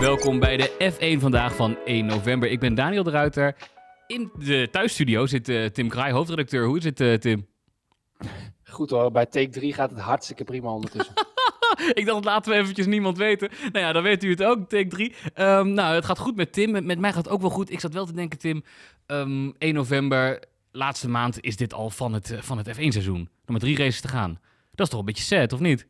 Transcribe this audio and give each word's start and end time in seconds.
Welkom 0.00 0.38
bij 0.38 0.56
de 0.56 0.92
F1 0.92 1.20
vandaag 1.20 1.56
van 1.56 1.76
1 1.84 2.06
november. 2.06 2.50
Ik 2.50 2.60
ben 2.60 2.74
Daniel 2.74 3.02
de 3.02 3.10
Ruiter. 3.10 3.56
In 4.06 4.30
de 4.38 4.68
thuisstudio 4.70 5.26
zit 5.26 5.48
uh, 5.48 5.66
Tim 5.66 5.88
Kraai, 5.88 6.12
hoofdredacteur. 6.12 6.66
Hoe 6.66 6.76
is 6.76 6.84
het, 6.84 7.00
uh, 7.00 7.14
Tim? 7.14 7.46
Goed 8.64 8.90
hoor, 8.90 9.10
bij 9.10 9.26
take 9.26 9.48
3 9.48 9.72
gaat 9.72 9.90
het 9.90 9.98
hartstikke 9.98 10.44
prima 10.44 10.70
ondertussen. 10.70 11.14
ik 11.94 12.06
dacht, 12.06 12.24
laten 12.24 12.52
we 12.52 12.58
eventjes 12.58 12.86
niemand 12.86 13.18
weten. 13.18 13.50
Nou 13.72 13.84
ja, 13.84 13.92
dan 13.92 14.02
weet 14.02 14.24
u 14.24 14.30
het 14.30 14.44
ook, 14.44 14.68
take 14.68 14.86
3. 14.86 15.08
Um, 15.08 15.14
ehm, 15.34 15.72
nou, 15.72 15.94
het 15.94 16.04
gaat 16.04 16.18
goed 16.18 16.36
met 16.36 16.52
Tim. 16.52 16.70
Met, 16.70 16.84
met, 16.84 16.98
mij 16.98 17.12
gaat 17.12 17.24
het 17.24 17.32
ook 17.32 17.40
wel 17.40 17.50
goed. 17.50 17.70
Ik 17.70 17.80
zat 17.80 17.92
wel 17.92 18.06
te 18.06 18.12
denken, 18.12 18.38
Tim, 18.38 18.56
um, 18.56 18.64
ehm, 19.06 19.52
1 19.58 19.74
november, 19.74 20.42
laatste 20.72 21.08
maand 21.08 21.40
is 21.40 21.56
dit 21.56 21.74
al 21.74 21.90
van 21.90 22.12
het, 22.12 22.34
van 22.40 22.58
het 22.58 22.68
F1-seizoen. 22.68 23.20
Nog 23.20 23.28
maar 23.46 23.58
drie 23.58 23.76
races 23.76 24.00
te 24.00 24.08
gaan. 24.08 24.40
Dat 24.74 24.86
is 24.86 24.92
toch 24.92 25.00
een 25.00 25.06
beetje 25.06 25.24
sad, 25.24 25.52
of 25.52 25.60
niet? 25.60 25.86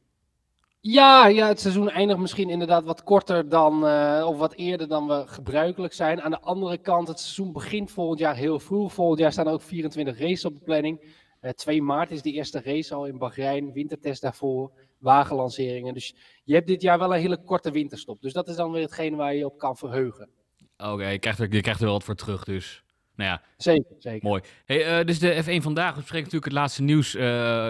Ja, 0.89 1.27
ja, 1.27 1.49
het 1.49 1.61
seizoen 1.61 1.91
eindigt 1.91 2.19
misschien 2.19 2.51
inderdaad 2.51 2.85
wat 2.85 3.03
korter 3.03 3.49
dan, 3.49 3.85
uh, 3.85 4.25
of 4.29 4.39
wat 4.39 4.55
eerder 4.55 4.89
dan 4.89 5.07
we 5.07 5.23
gebruikelijk 5.27 5.93
zijn. 5.93 6.23
Aan 6.23 6.31
de 6.31 6.41
andere 6.41 6.79
kant, 6.79 7.09
het 7.09 7.21
seizoen 7.21 7.53
begint 7.53 7.91
volgend 7.91 8.19
jaar 8.19 8.37
heel 8.37 8.59
vroeg. 8.59 8.93
Volgend 8.93 9.19
jaar 9.19 9.33
staan 9.33 9.47
er 9.47 9.53
ook 9.53 9.63
24 9.63 10.19
races 10.19 10.45
op 10.45 10.55
de 10.55 10.65
planning. 10.65 11.01
Uh, 11.01 11.11
eh, 11.41 11.51
2 11.51 11.83
maart 11.83 12.11
is 12.11 12.23
de 12.23 12.33
eerste 12.33 12.61
race 12.65 12.95
al 12.95 13.07
in 13.07 13.19
Bahrein, 13.19 13.73
wintertest 13.73 14.23
daarvoor, 14.23 14.71
wagenlanceringen. 14.99 15.95
Dus 15.95 16.15
je 16.45 16.55
hebt 16.55 16.67
dit 16.67 16.83
jaar 16.83 16.99
wel 16.99 17.15
een 17.15 17.21
hele 17.21 17.43
korte 17.45 17.71
winterstop. 17.71 18.21
Dus 18.21 18.33
dat 18.33 18.49
is 18.49 18.57
dan 18.57 18.73
weer 18.73 18.83
hetgeen 18.83 19.17
waar 19.17 19.35
je 19.35 19.45
op 19.45 19.59
kan 19.59 19.77
verheugen. 19.77 20.29
Oké, 20.77 21.09
je, 21.09 21.19
krijgt 21.19 21.39
er, 21.39 21.55
je 21.55 21.61
krijgt 21.61 21.81
er 21.81 21.87
wel 21.87 21.95
wat 21.95 22.05
voor 22.05 22.15
terug 22.15 22.45
dus. 22.45 22.83
Nou 23.15 23.31
ja, 23.31 23.43
zeker, 23.57 23.95
zeker. 23.99 24.29
Mooi. 24.29 24.43
Hey, 24.65 24.99
uh, 24.99 25.07
dus 25.07 25.19
de 25.19 25.43
F1 25.43 25.63
vandaag 25.63 25.95
bespreken 25.95 26.25
natuurlijk 26.25 26.45
het 26.45 26.53
laatste 26.53 26.83
nieuws. 26.83 27.13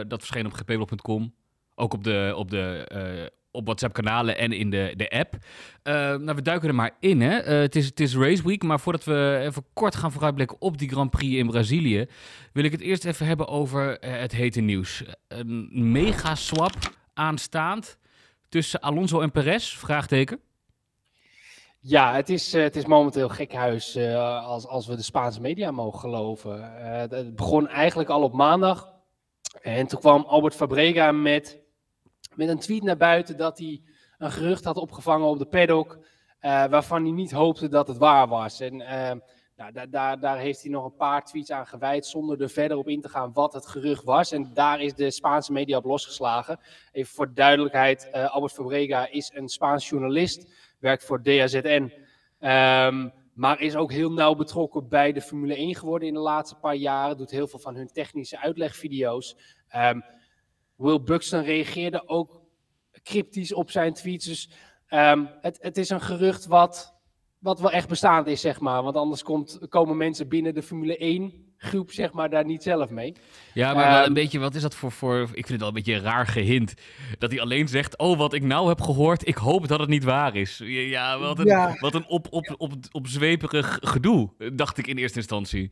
dat 0.08 0.18
verscheen 0.18 0.46
op 0.46 0.52
gpblog.com. 0.52 1.32
Ook 1.78 1.92
op, 1.92 2.04
de, 2.04 2.32
op, 2.36 2.50
de, 2.50 2.90
uh, 2.94 3.26
op 3.50 3.64
WhatsApp-kanalen 3.64 4.38
en 4.38 4.52
in 4.52 4.70
de, 4.70 4.92
de 4.96 5.10
app. 5.10 5.34
Uh, 5.34 5.94
nou, 5.94 6.34
we 6.34 6.42
duiken 6.42 6.68
er 6.68 6.74
maar 6.74 6.96
in. 7.00 7.20
Uh, 7.20 7.44
het, 7.44 7.76
is, 7.76 7.86
het 7.86 8.00
is 8.00 8.16
Race 8.16 8.42
Week, 8.42 8.62
maar 8.62 8.80
voordat 8.80 9.04
we 9.04 9.38
even 9.42 9.64
kort 9.72 9.96
gaan 9.96 10.12
vooruitblikken 10.12 10.60
op 10.60 10.78
die 10.78 10.88
Grand 10.88 11.10
Prix 11.10 11.36
in 11.36 11.46
Brazilië, 11.46 12.06
wil 12.52 12.64
ik 12.64 12.72
het 12.72 12.80
eerst 12.80 13.04
even 13.04 13.26
hebben 13.26 13.48
over 13.48 13.96
het 14.00 14.32
hete 14.32 14.60
nieuws. 14.60 15.04
Een 15.28 15.68
mega 15.92 16.34
swap 16.34 16.74
aanstaand 17.14 17.98
tussen 18.48 18.80
Alonso 18.80 19.20
en 19.20 19.30
Perez? 19.30 19.76
Vraagteken. 19.76 20.40
Ja, 21.80 22.14
het 22.14 22.28
is, 22.28 22.52
het 22.52 22.76
is 22.76 22.86
momenteel 22.86 23.28
gekhuis 23.28 23.96
als, 23.96 24.66
als 24.66 24.86
we 24.86 24.96
de 24.96 25.02
Spaanse 25.02 25.40
media 25.40 25.70
mogen 25.70 26.00
geloven. 26.00 26.72
Het 27.10 27.36
begon 27.36 27.68
eigenlijk 27.68 28.08
al 28.08 28.22
op 28.22 28.32
maandag. 28.32 28.94
En 29.62 29.86
toen 29.86 30.00
kwam 30.00 30.24
Albert 30.28 30.54
Fabrega 30.54 31.12
met 31.12 31.64
met 32.36 32.48
een 32.48 32.58
tweet 32.58 32.82
naar 32.82 32.96
buiten 32.96 33.36
dat 33.36 33.58
hij 33.58 33.82
een 34.18 34.32
gerucht 34.32 34.64
had 34.64 34.76
opgevangen 34.76 35.26
op 35.26 35.38
de 35.38 35.46
paddock. 35.46 35.98
Uh, 36.40 36.64
waarvan 36.64 37.02
hij 37.02 37.12
niet 37.12 37.30
hoopte 37.30 37.68
dat 37.68 37.88
het 37.88 37.96
waar 37.96 38.28
was. 38.28 38.60
En 38.60 38.74
uh, 38.80 39.12
nou, 39.56 39.72
daar, 39.72 39.90
daar, 39.90 40.20
daar 40.20 40.38
heeft 40.38 40.62
hij 40.62 40.70
nog 40.70 40.84
een 40.84 40.96
paar 40.96 41.24
tweets 41.24 41.50
aan 41.50 41.66
gewijd. 41.66 42.06
zonder 42.06 42.40
er 42.40 42.48
verder 42.48 42.76
op 42.76 42.88
in 42.88 43.00
te 43.00 43.08
gaan 43.08 43.32
wat 43.32 43.52
het 43.52 43.66
gerucht 43.66 44.04
was. 44.04 44.32
En 44.32 44.50
daar 44.54 44.80
is 44.80 44.94
de 44.94 45.10
Spaanse 45.10 45.52
media 45.52 45.76
op 45.76 45.84
losgeslagen. 45.84 46.60
Even 46.92 47.14
voor 47.14 47.34
duidelijkheid: 47.34 48.08
uh, 48.12 48.34
Albert 48.34 48.52
Fabrega 48.52 49.08
is 49.10 49.30
een 49.34 49.48
Spaans 49.48 49.88
journalist. 49.88 50.52
werkt 50.78 51.04
voor 51.04 51.22
DAZN. 51.22 51.92
Ehm, 52.38 53.08
maar 53.34 53.60
is 53.60 53.76
ook 53.76 53.92
heel 53.92 54.12
nauw 54.12 54.34
betrokken 54.34 54.88
bij 54.88 55.12
de 55.12 55.20
Formule 55.20 55.56
1 55.56 55.74
geworden 55.74 56.08
in 56.08 56.14
de 56.14 56.20
laatste 56.20 56.56
paar 56.56 56.74
jaren. 56.74 57.16
Doet 57.16 57.30
heel 57.30 57.46
veel 57.46 57.58
van 57.58 57.76
hun 57.76 57.92
technische 57.92 58.40
uitlegvideo's. 58.40 59.36
Um, 59.76 60.04
Will 60.76 61.02
Buxton 61.02 61.42
reageerde 61.42 62.08
ook 62.08 62.40
cryptisch 63.02 63.54
op 63.54 63.70
zijn 63.70 63.92
tweets. 63.92 64.26
Dus 64.26 64.50
um, 64.90 65.28
het, 65.40 65.58
het 65.60 65.76
is 65.76 65.90
een 65.90 66.00
gerucht 66.00 66.46
wat, 66.46 66.94
wat 67.38 67.60
wel 67.60 67.70
echt 67.70 67.88
bestaand 67.88 68.26
is, 68.26 68.40
zeg 68.40 68.60
maar. 68.60 68.82
Want 68.82 68.96
anders 68.96 69.22
komt, 69.22 69.58
komen 69.68 69.96
mensen 69.96 70.28
binnen 70.28 70.54
de 70.54 70.62
Formule 70.62 70.96
1 70.96 71.44
groep, 71.58 71.92
zeg 71.92 72.12
maar, 72.12 72.30
daar 72.30 72.44
niet 72.44 72.62
zelf 72.62 72.90
mee. 72.90 73.14
Ja, 73.54 73.74
maar 73.74 73.88
wel 73.88 73.98
een 73.98 74.04
ehm, 74.04 74.12
beetje, 74.12 74.38
wat 74.38 74.54
is 74.54 74.62
dat 74.62 74.74
voor, 74.74 74.92
voor, 74.92 75.20
ik 75.20 75.46
vind 75.46 75.48
het 75.48 75.58
wel 75.58 75.68
een 75.68 75.74
beetje 75.74 75.94
een 75.94 76.02
raar 76.02 76.26
gehint. 76.26 76.74
Dat 77.18 77.30
hij 77.30 77.40
alleen 77.40 77.68
zegt, 77.68 77.98
oh, 77.98 78.18
wat 78.18 78.32
ik 78.32 78.42
nou 78.42 78.68
heb 78.68 78.80
gehoord, 78.80 79.28
ik 79.28 79.36
hoop 79.36 79.68
dat 79.68 79.80
het 79.80 79.88
niet 79.88 80.04
waar 80.04 80.36
is. 80.36 80.60
Ja, 80.64 81.18
wat 81.18 81.38
een, 81.38 81.76
Wat 81.80 81.94
een 81.94 82.06
op, 82.06 82.26
op, 82.30 82.54
op, 82.56 82.72
opzweperig 82.90 83.78
gedoe, 83.82 84.30
dacht 84.54 84.78
ik 84.78 84.86
in 84.86 84.96
eerste 84.96 85.18
instantie. 85.18 85.70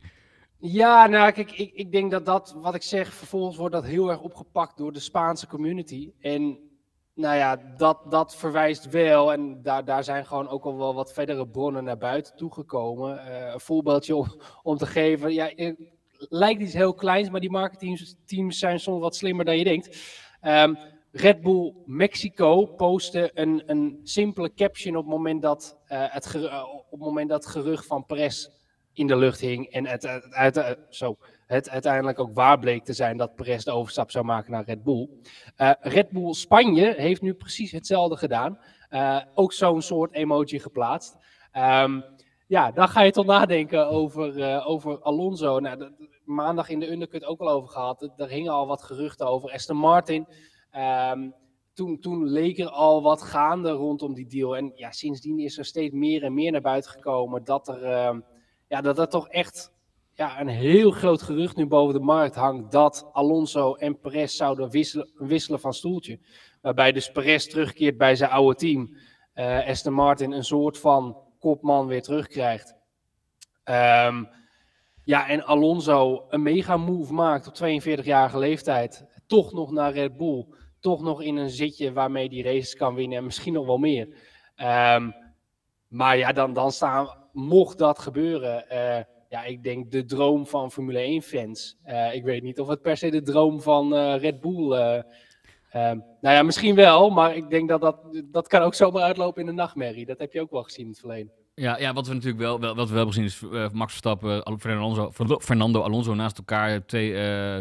Ja, 0.57 1.07
nou 1.07 1.31
ik, 1.35 1.51
ik 1.51 1.91
denk 1.91 2.11
dat 2.11 2.25
dat, 2.25 2.55
wat 2.57 2.75
ik 2.75 2.83
zeg, 2.83 3.13
vervolgens 3.13 3.57
wordt 3.57 3.73
dat 3.73 3.83
heel 3.83 4.09
erg 4.09 4.21
opgepakt 4.21 4.77
door 4.77 4.93
de 4.93 4.99
Spaanse 4.99 5.47
community. 5.47 6.11
En 6.19 6.59
nou 7.13 7.35
ja, 7.35 7.55
dat, 7.77 8.11
dat 8.11 8.35
verwijst 8.35 8.89
wel, 8.89 9.33
en 9.33 9.61
daar, 9.61 9.85
daar 9.85 10.03
zijn 10.03 10.25
gewoon 10.25 10.47
ook 10.47 10.65
al 10.65 10.77
wel 10.77 10.93
wat 10.93 11.13
verdere 11.13 11.47
bronnen 11.47 11.83
naar 11.83 11.97
buiten 11.97 12.35
toegekomen. 12.35 13.15
Uh, 13.15 13.51
een 13.53 13.59
voorbeeldje 13.59 14.15
om, 14.63 14.77
te 14.77 14.85
geven, 14.85 15.33
ja, 15.33 15.51
het 15.55 15.77
lijkt 16.17 16.61
iets 16.61 16.73
heel 16.73 16.93
kleins, 16.93 17.29
maar 17.29 17.39
die 17.39 17.51
marketingteams 17.51 18.59
zijn 18.59 18.79
soms 18.79 19.01
wat 19.01 19.15
slimmer 19.15 19.45
dan 19.45 19.57
je 19.57 19.63
denkt. 19.63 19.97
Um, 20.41 20.77
Red 21.11 21.41
Bull 21.41 21.73
Mexico 21.85 22.65
postte 22.65 23.31
een, 23.33 23.63
een 23.65 23.99
simpele 24.03 24.53
caption 24.53 24.95
op 24.95 25.03
het 25.03 25.13
moment 25.13 25.41
dat, 25.41 25.77
uh, 25.87 26.03
het, 26.09 26.35
op 26.89 26.91
het 26.91 26.99
moment 26.99 27.29
dat 27.29 27.45
gerucht 27.45 27.85
van 27.85 28.05
Perez 28.05 28.47
in 28.95 29.07
de 29.07 29.15
lucht 29.15 29.39
hing. 29.39 29.67
En 29.67 29.85
het, 29.85 30.03
het, 30.29 30.77
zo, 30.89 31.17
het 31.45 31.69
uiteindelijk 31.69 32.19
ook 32.19 32.33
waar 32.33 32.59
bleek 32.59 32.83
te 32.83 32.93
zijn 32.93 33.17
dat 33.17 33.35
Perez 33.35 33.63
de 33.63 33.71
overstap 33.71 34.11
zou 34.11 34.25
maken 34.25 34.51
naar 34.51 34.65
Red 34.65 34.83
Bull. 34.83 35.09
Uh, 35.57 35.71
Red 35.79 36.09
Bull 36.09 36.33
Spanje 36.33 36.93
heeft 36.97 37.21
nu 37.21 37.33
precies 37.33 37.71
hetzelfde 37.71 38.17
gedaan. 38.17 38.59
Uh, 38.89 39.21
ook 39.33 39.53
zo'n 39.53 39.81
soort 39.81 40.13
emoji 40.13 40.59
geplaatst. 40.59 41.17
Um, 41.53 42.03
ja, 42.47 42.71
dan 42.71 42.87
ga 42.87 43.01
je 43.01 43.11
toch 43.11 43.25
nadenken 43.25 43.87
over, 43.87 44.63
over 44.65 45.01
Alonso. 45.01 45.59
Nou, 45.59 45.91
maandag 46.25 46.69
in 46.69 46.79
de 46.79 46.91
undercut 46.91 47.25
ook 47.25 47.39
al 47.39 47.49
over 47.49 47.69
gehad. 47.69 48.11
Er 48.17 48.29
hingen 48.29 48.51
al 48.51 48.67
wat 48.67 48.83
geruchten 48.83 49.27
over 49.27 49.51
Aston 49.51 49.77
Martin. 49.77 50.27
Um, 51.11 51.33
toen, 51.73 51.99
toen 51.99 52.29
leek 52.29 52.59
er 52.59 52.69
al 52.69 53.01
wat 53.01 53.21
gaande 53.21 53.69
rondom 53.69 54.13
die 54.13 54.27
deal. 54.27 54.57
En 54.57 54.71
ja, 54.75 54.91
sindsdien 54.91 55.39
is 55.39 55.57
er 55.57 55.65
steeds 55.65 55.93
meer 55.93 56.23
en 56.23 56.33
meer 56.33 56.51
naar 56.51 56.61
buiten 56.61 56.91
gekomen 56.91 57.43
dat 57.43 57.67
er 57.67 57.83
uh, 57.83 58.17
ja, 58.75 58.81
dat 58.81 58.99
er 58.99 59.09
toch 59.09 59.29
echt 59.29 59.73
ja, 60.13 60.39
een 60.39 60.47
heel 60.47 60.91
groot 60.91 61.21
gerucht 61.21 61.55
nu 61.55 61.65
boven 61.65 61.93
de 61.93 61.99
markt 61.99 62.35
hangt 62.35 62.71
dat 62.71 63.09
Alonso 63.11 63.73
en 63.73 63.99
Perez 63.99 64.35
zouden 64.35 64.69
wisselen, 64.69 65.09
wisselen 65.17 65.59
van 65.59 65.73
stoeltje. 65.73 66.19
Waarbij 66.61 66.91
dus 66.91 67.11
Perez 67.11 67.45
terugkeert 67.45 67.97
bij 67.97 68.15
zijn 68.15 68.31
oude 68.31 68.55
team. 68.55 68.97
Uh, 69.35 69.67
Aston 69.67 69.93
Martin 69.93 70.31
een 70.31 70.43
soort 70.43 70.77
van 70.77 71.17
kopman 71.39 71.87
weer 71.87 72.01
terugkrijgt. 72.01 72.75
Um, 73.63 74.29
ja, 75.03 75.27
en 75.27 75.45
Alonso 75.45 76.25
een 76.29 76.41
mega 76.41 76.77
move 76.77 77.13
maakt 77.13 77.47
op 77.47 77.55
42-jarige 77.55 78.37
leeftijd. 78.37 79.05
Toch 79.27 79.53
nog 79.53 79.71
naar 79.71 79.93
Red 79.93 80.17
Bull. 80.17 80.45
Toch 80.79 81.01
nog 81.01 81.21
in 81.21 81.35
een 81.35 81.49
zitje 81.49 81.93
waarmee 81.93 82.29
die 82.29 82.43
races 82.43 82.75
kan 82.75 82.95
winnen 82.95 83.17
en 83.17 83.23
misschien 83.23 83.53
nog 83.53 83.65
wel 83.65 83.77
meer. 83.77 84.07
Um, 84.57 85.13
maar 85.87 86.17
ja, 86.17 86.31
dan, 86.31 86.53
dan 86.53 86.71
staan 86.71 87.24
mocht 87.35 87.77
dat 87.77 87.99
gebeuren, 87.99 88.65
uh, 88.71 88.97
ja, 89.29 89.43
ik 89.43 89.63
denk 89.63 89.91
de 89.91 90.05
droom 90.05 90.47
van 90.47 90.71
Formule 90.71 91.21
1-fans. 91.21 91.77
Uh, 91.85 92.07
eh, 92.07 92.15
ik 92.15 92.23
weet 92.23 92.43
niet 92.43 92.59
of 92.59 92.67
het 92.67 92.81
per 92.81 92.97
se 92.97 93.11
de 93.11 93.21
droom 93.21 93.61
van 93.61 93.93
uh, 93.93 94.17
Red 94.17 94.41
Bull. 94.41 94.67
nou 95.71 96.03
ja, 96.21 96.43
misschien 96.43 96.75
wel, 96.75 97.09
maar 97.09 97.35
ik 97.35 97.49
denk 97.49 97.69
dat 97.69 97.81
dat, 97.81 97.97
dat 98.25 98.47
kan 98.47 98.61
ook 98.61 98.73
zomaar 98.73 99.03
uitlopen 99.03 99.41
in 99.41 99.47
de 99.47 99.53
nachtmerrie. 99.53 100.05
Dat 100.05 100.19
heb 100.19 100.33
je 100.33 100.41
ook 100.41 100.51
wel 100.51 100.63
gezien 100.63 100.83
in 100.85 100.89
het 100.89 100.99
verleden. 100.99 101.31
Ja, 101.53 101.77
ja, 101.77 101.93
wat 101.93 102.07
we 102.07 102.13
natuurlijk 102.13 102.41
wel, 102.41 102.59
wel, 102.59 102.75
wat 102.75 102.89
we 102.89 102.95
wel 102.95 103.07
gezien 103.07 103.23
is 103.23 103.41
Max 103.71 103.91
Verstappen, 103.91 104.59
Fernando 104.59 104.83
Alonso, 104.83 105.39
Fernando 105.39 105.81
Alonso 105.81 106.13
naast 106.13 106.37
elkaar. 106.37 106.85
Twee 106.85 107.11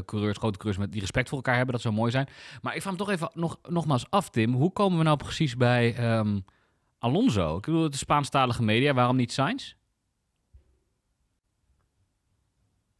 coureurs, 0.05 0.39
grote 0.39 0.59
coureurs 0.59 0.79
met 0.79 0.93
die 0.93 1.01
respect 1.01 1.29
voor 1.29 1.39
elkaar 1.39 1.57
hebben. 1.57 1.73
Dat 1.73 1.83
zou 1.83 1.95
mooi 1.95 2.11
zijn. 2.11 2.29
Maar 2.63 2.75
ik 2.75 2.81
vraag 2.81 2.93
me 2.93 2.99
toch 2.99 3.11
even 3.11 3.31
nog, 3.35 3.59
nogmaals 3.69 4.07
af, 4.11 4.31
Tim. 4.31 4.53
Hoe 4.55 4.73
komen 4.73 4.99
we 4.99 5.05
nou 5.05 5.17
precies 5.17 5.57
bij 5.57 6.17
um, 6.19 6.45
Alonso. 7.05 7.57
Ik 7.57 7.65
bedoel, 7.65 7.91
de 7.91 7.97
Spaanstalige 7.97 8.63
media, 8.63 8.95
waarom 8.95 9.17
niet 9.17 9.33
Sainz? 9.33 9.75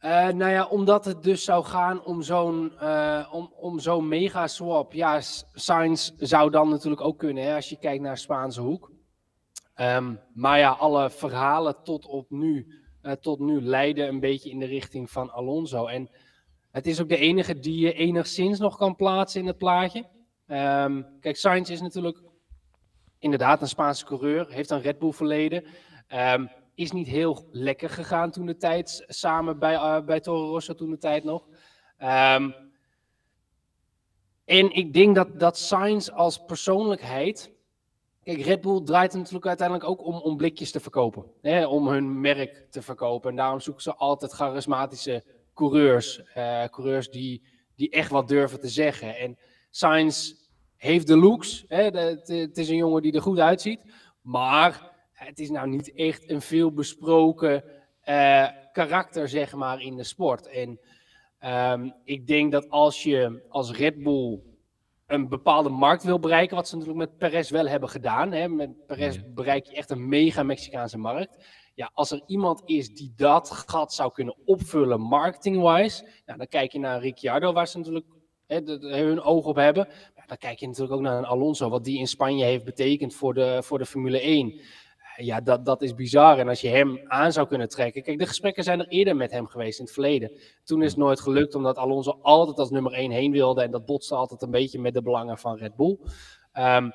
Uh, 0.01 0.27
nou 0.27 0.51
ja, 0.51 0.65
omdat 0.65 1.05
het 1.05 1.23
dus 1.23 1.43
zou 1.43 1.63
gaan 1.63 2.03
om 2.03 2.21
zo'n 2.21 2.71
uh, 2.81 3.29
om, 3.31 3.53
om 3.55 3.79
zo'n 3.79 4.07
mega 4.07 4.47
swap. 4.47 4.93
Ja, 4.93 5.21
Sainz 5.53 6.11
zou 6.17 6.51
dan 6.51 6.69
natuurlijk 6.69 7.01
ook 7.01 7.17
kunnen, 7.17 7.43
hè, 7.43 7.55
als 7.55 7.69
je 7.69 7.79
kijkt 7.79 8.03
naar 8.03 8.17
Spaanse 8.17 8.61
hoek. 8.61 8.91
Um, 9.75 10.19
maar 10.33 10.59
ja, 10.59 10.69
alle 10.69 11.09
verhalen 11.09 11.83
tot 11.83 12.05
op 12.05 12.29
nu, 12.29 12.81
uh, 13.01 13.11
tot 13.11 13.39
nu 13.39 13.61
leiden 13.61 14.07
een 14.07 14.19
beetje 14.19 14.49
in 14.49 14.59
de 14.59 14.65
richting 14.65 15.11
van 15.11 15.31
Alonso. 15.31 15.85
En 15.85 16.09
het 16.71 16.87
is 16.87 17.01
ook 17.01 17.09
de 17.09 17.17
enige 17.17 17.59
die 17.59 17.79
je 17.79 17.93
enigszins 17.93 18.59
nog 18.59 18.77
kan 18.77 18.95
plaatsen 18.95 19.41
in 19.41 19.47
het 19.47 19.57
plaatje. 19.57 20.05
Um, 20.47 21.05
kijk, 21.19 21.35
Sainz 21.35 21.69
is 21.69 21.81
natuurlijk 21.81 22.24
inderdaad 23.19 23.61
een 23.61 23.67
Spaanse 23.67 24.05
coureur, 24.05 24.49
heeft 24.49 24.69
een 24.69 24.81
Red 24.81 24.99
Bull 24.99 25.11
verleden. 25.11 25.65
Um, 26.13 26.49
is 26.75 26.91
niet 26.91 27.07
heel 27.07 27.47
lekker 27.51 27.89
gegaan 27.89 28.31
toen 28.31 28.45
de 28.45 28.57
tijd, 28.57 29.03
samen 29.07 29.59
bij, 29.59 29.73
uh, 29.73 30.01
bij 30.01 30.19
Toro 30.19 30.49
Rosso 30.49 30.73
toen 30.73 30.89
de 30.89 30.97
tijd 30.97 31.23
nog. 31.23 31.47
Um, 31.99 32.55
en 34.45 34.71
ik 34.71 34.93
denk 34.93 35.15
dat, 35.15 35.39
dat 35.39 35.57
Sainz 35.57 36.09
als 36.09 36.45
persoonlijkheid 36.45 37.55
Kijk, 38.25 38.41
Red 38.41 38.61
Bull 38.61 38.83
draait 38.83 39.13
natuurlijk 39.13 39.45
uiteindelijk 39.45 39.89
ook 39.89 40.05
om, 40.05 40.15
om 40.15 40.37
blikjes 40.37 40.71
te 40.71 40.79
verkopen. 40.79 41.25
Hè, 41.41 41.65
om 41.65 41.87
hun 41.87 42.21
merk 42.21 42.67
te 42.69 42.81
verkopen. 42.81 43.29
En 43.29 43.35
daarom 43.35 43.59
zoeken 43.59 43.83
ze 43.83 43.95
altijd 43.95 44.31
charismatische 44.31 45.23
coureurs. 45.53 46.21
Uh, 46.37 46.63
coureurs 46.63 47.09
die, 47.09 47.43
die 47.75 47.89
echt 47.89 48.09
wat 48.11 48.27
durven 48.27 48.59
te 48.59 48.67
zeggen. 48.67 49.17
En 49.17 49.37
Sainz 49.69 50.33
heeft 50.85 51.07
de 51.07 51.17
looks. 51.17 51.65
Hè, 51.67 51.83
het 51.83 52.57
is 52.57 52.69
een 52.69 52.75
jongen 52.75 53.01
die 53.01 53.13
er 53.13 53.21
goed 53.21 53.39
uitziet. 53.39 53.79
Maar 54.21 54.91
het 55.11 55.39
is 55.39 55.49
nou 55.49 55.67
niet 55.67 55.93
echt 55.93 56.29
een 56.29 56.41
veel 56.41 56.73
besproken 56.73 57.63
uh, 58.09 58.47
karakter, 58.71 59.29
zeg 59.29 59.55
maar, 59.55 59.81
in 59.81 59.95
de 59.95 60.03
sport. 60.03 60.47
En 60.47 60.79
um, 61.45 61.93
ik 62.03 62.27
denk 62.27 62.51
dat 62.51 62.69
als 62.69 63.03
je 63.03 63.45
als 63.49 63.71
Red 63.71 64.03
Bull 64.03 64.39
een 65.05 65.29
bepaalde 65.29 65.69
markt 65.69 66.03
wil 66.03 66.19
bereiken, 66.19 66.55
wat 66.55 66.67
ze 66.67 66.77
natuurlijk 66.77 67.09
met 67.09 67.17
Perez 67.17 67.49
wel 67.49 67.67
hebben 67.67 67.89
gedaan. 67.89 68.31
Hè. 68.31 68.47
Met 68.47 68.85
Perez 68.85 69.19
bereik 69.33 69.65
je 69.65 69.75
echt 69.75 69.89
een 69.89 70.07
mega 70.07 70.43
Mexicaanse 70.43 70.97
markt. 70.97 71.45
Ja, 71.73 71.91
als 71.93 72.11
er 72.11 72.21
iemand 72.25 72.61
is 72.65 72.93
die 72.93 73.13
dat 73.15 73.51
gat 73.51 73.93
zou 73.93 74.11
kunnen 74.11 74.37
opvullen 74.45 75.01
marketing-wise, 75.01 76.03
nou, 76.25 76.37
dan 76.37 76.47
kijk 76.47 76.71
je 76.71 76.79
naar 76.79 77.01
Ricciardo, 77.01 77.53
waar 77.53 77.67
ze 77.67 77.77
natuurlijk 77.77 78.05
hè, 78.47 78.59
hun 79.03 79.21
oog 79.21 79.45
op 79.45 79.55
hebben. 79.55 79.87
Dan 80.27 80.37
kijk 80.37 80.59
je 80.59 80.67
natuurlijk 80.67 80.93
ook 80.93 81.01
naar 81.01 81.17
een 81.17 81.25
Alonso, 81.25 81.69
wat 81.69 81.83
die 81.83 81.99
in 81.99 82.07
Spanje 82.07 82.45
heeft 82.45 82.63
betekend 82.63 83.13
voor 83.13 83.33
de, 83.33 83.59
voor 83.63 83.77
de 83.77 83.85
Formule 83.85 84.19
1 84.19 84.61
ja, 85.17 85.41
dat, 85.41 85.65
dat 85.65 85.81
is 85.81 85.95
bizar. 85.95 86.39
En 86.39 86.47
als 86.47 86.61
je 86.61 86.67
hem 86.67 86.99
aan 87.07 87.31
zou 87.31 87.47
kunnen 87.47 87.69
trekken. 87.69 88.03
Kijk, 88.03 88.19
de 88.19 88.25
gesprekken 88.25 88.63
zijn 88.63 88.79
er 88.79 88.87
eerder 88.87 89.15
met 89.15 89.31
hem 89.31 89.47
geweest 89.47 89.79
in 89.79 89.85
het 89.85 89.93
verleden. 89.93 90.31
Toen 90.63 90.81
is 90.81 90.89
het 90.89 90.99
nooit 90.99 91.19
gelukt, 91.19 91.55
omdat 91.55 91.77
Alonso 91.77 92.19
altijd 92.21 92.59
als 92.59 92.69
nummer 92.69 92.93
1 92.93 93.11
heen 93.11 93.31
wilde. 93.31 93.61
En 93.61 93.71
dat 93.71 93.85
botste 93.85 94.15
altijd 94.15 94.41
een 94.41 94.51
beetje 94.51 94.79
met 94.79 94.93
de 94.93 95.01
belangen 95.01 95.37
van 95.37 95.57
Red 95.57 95.75
Bull. 95.75 95.97
Um, 96.53 96.93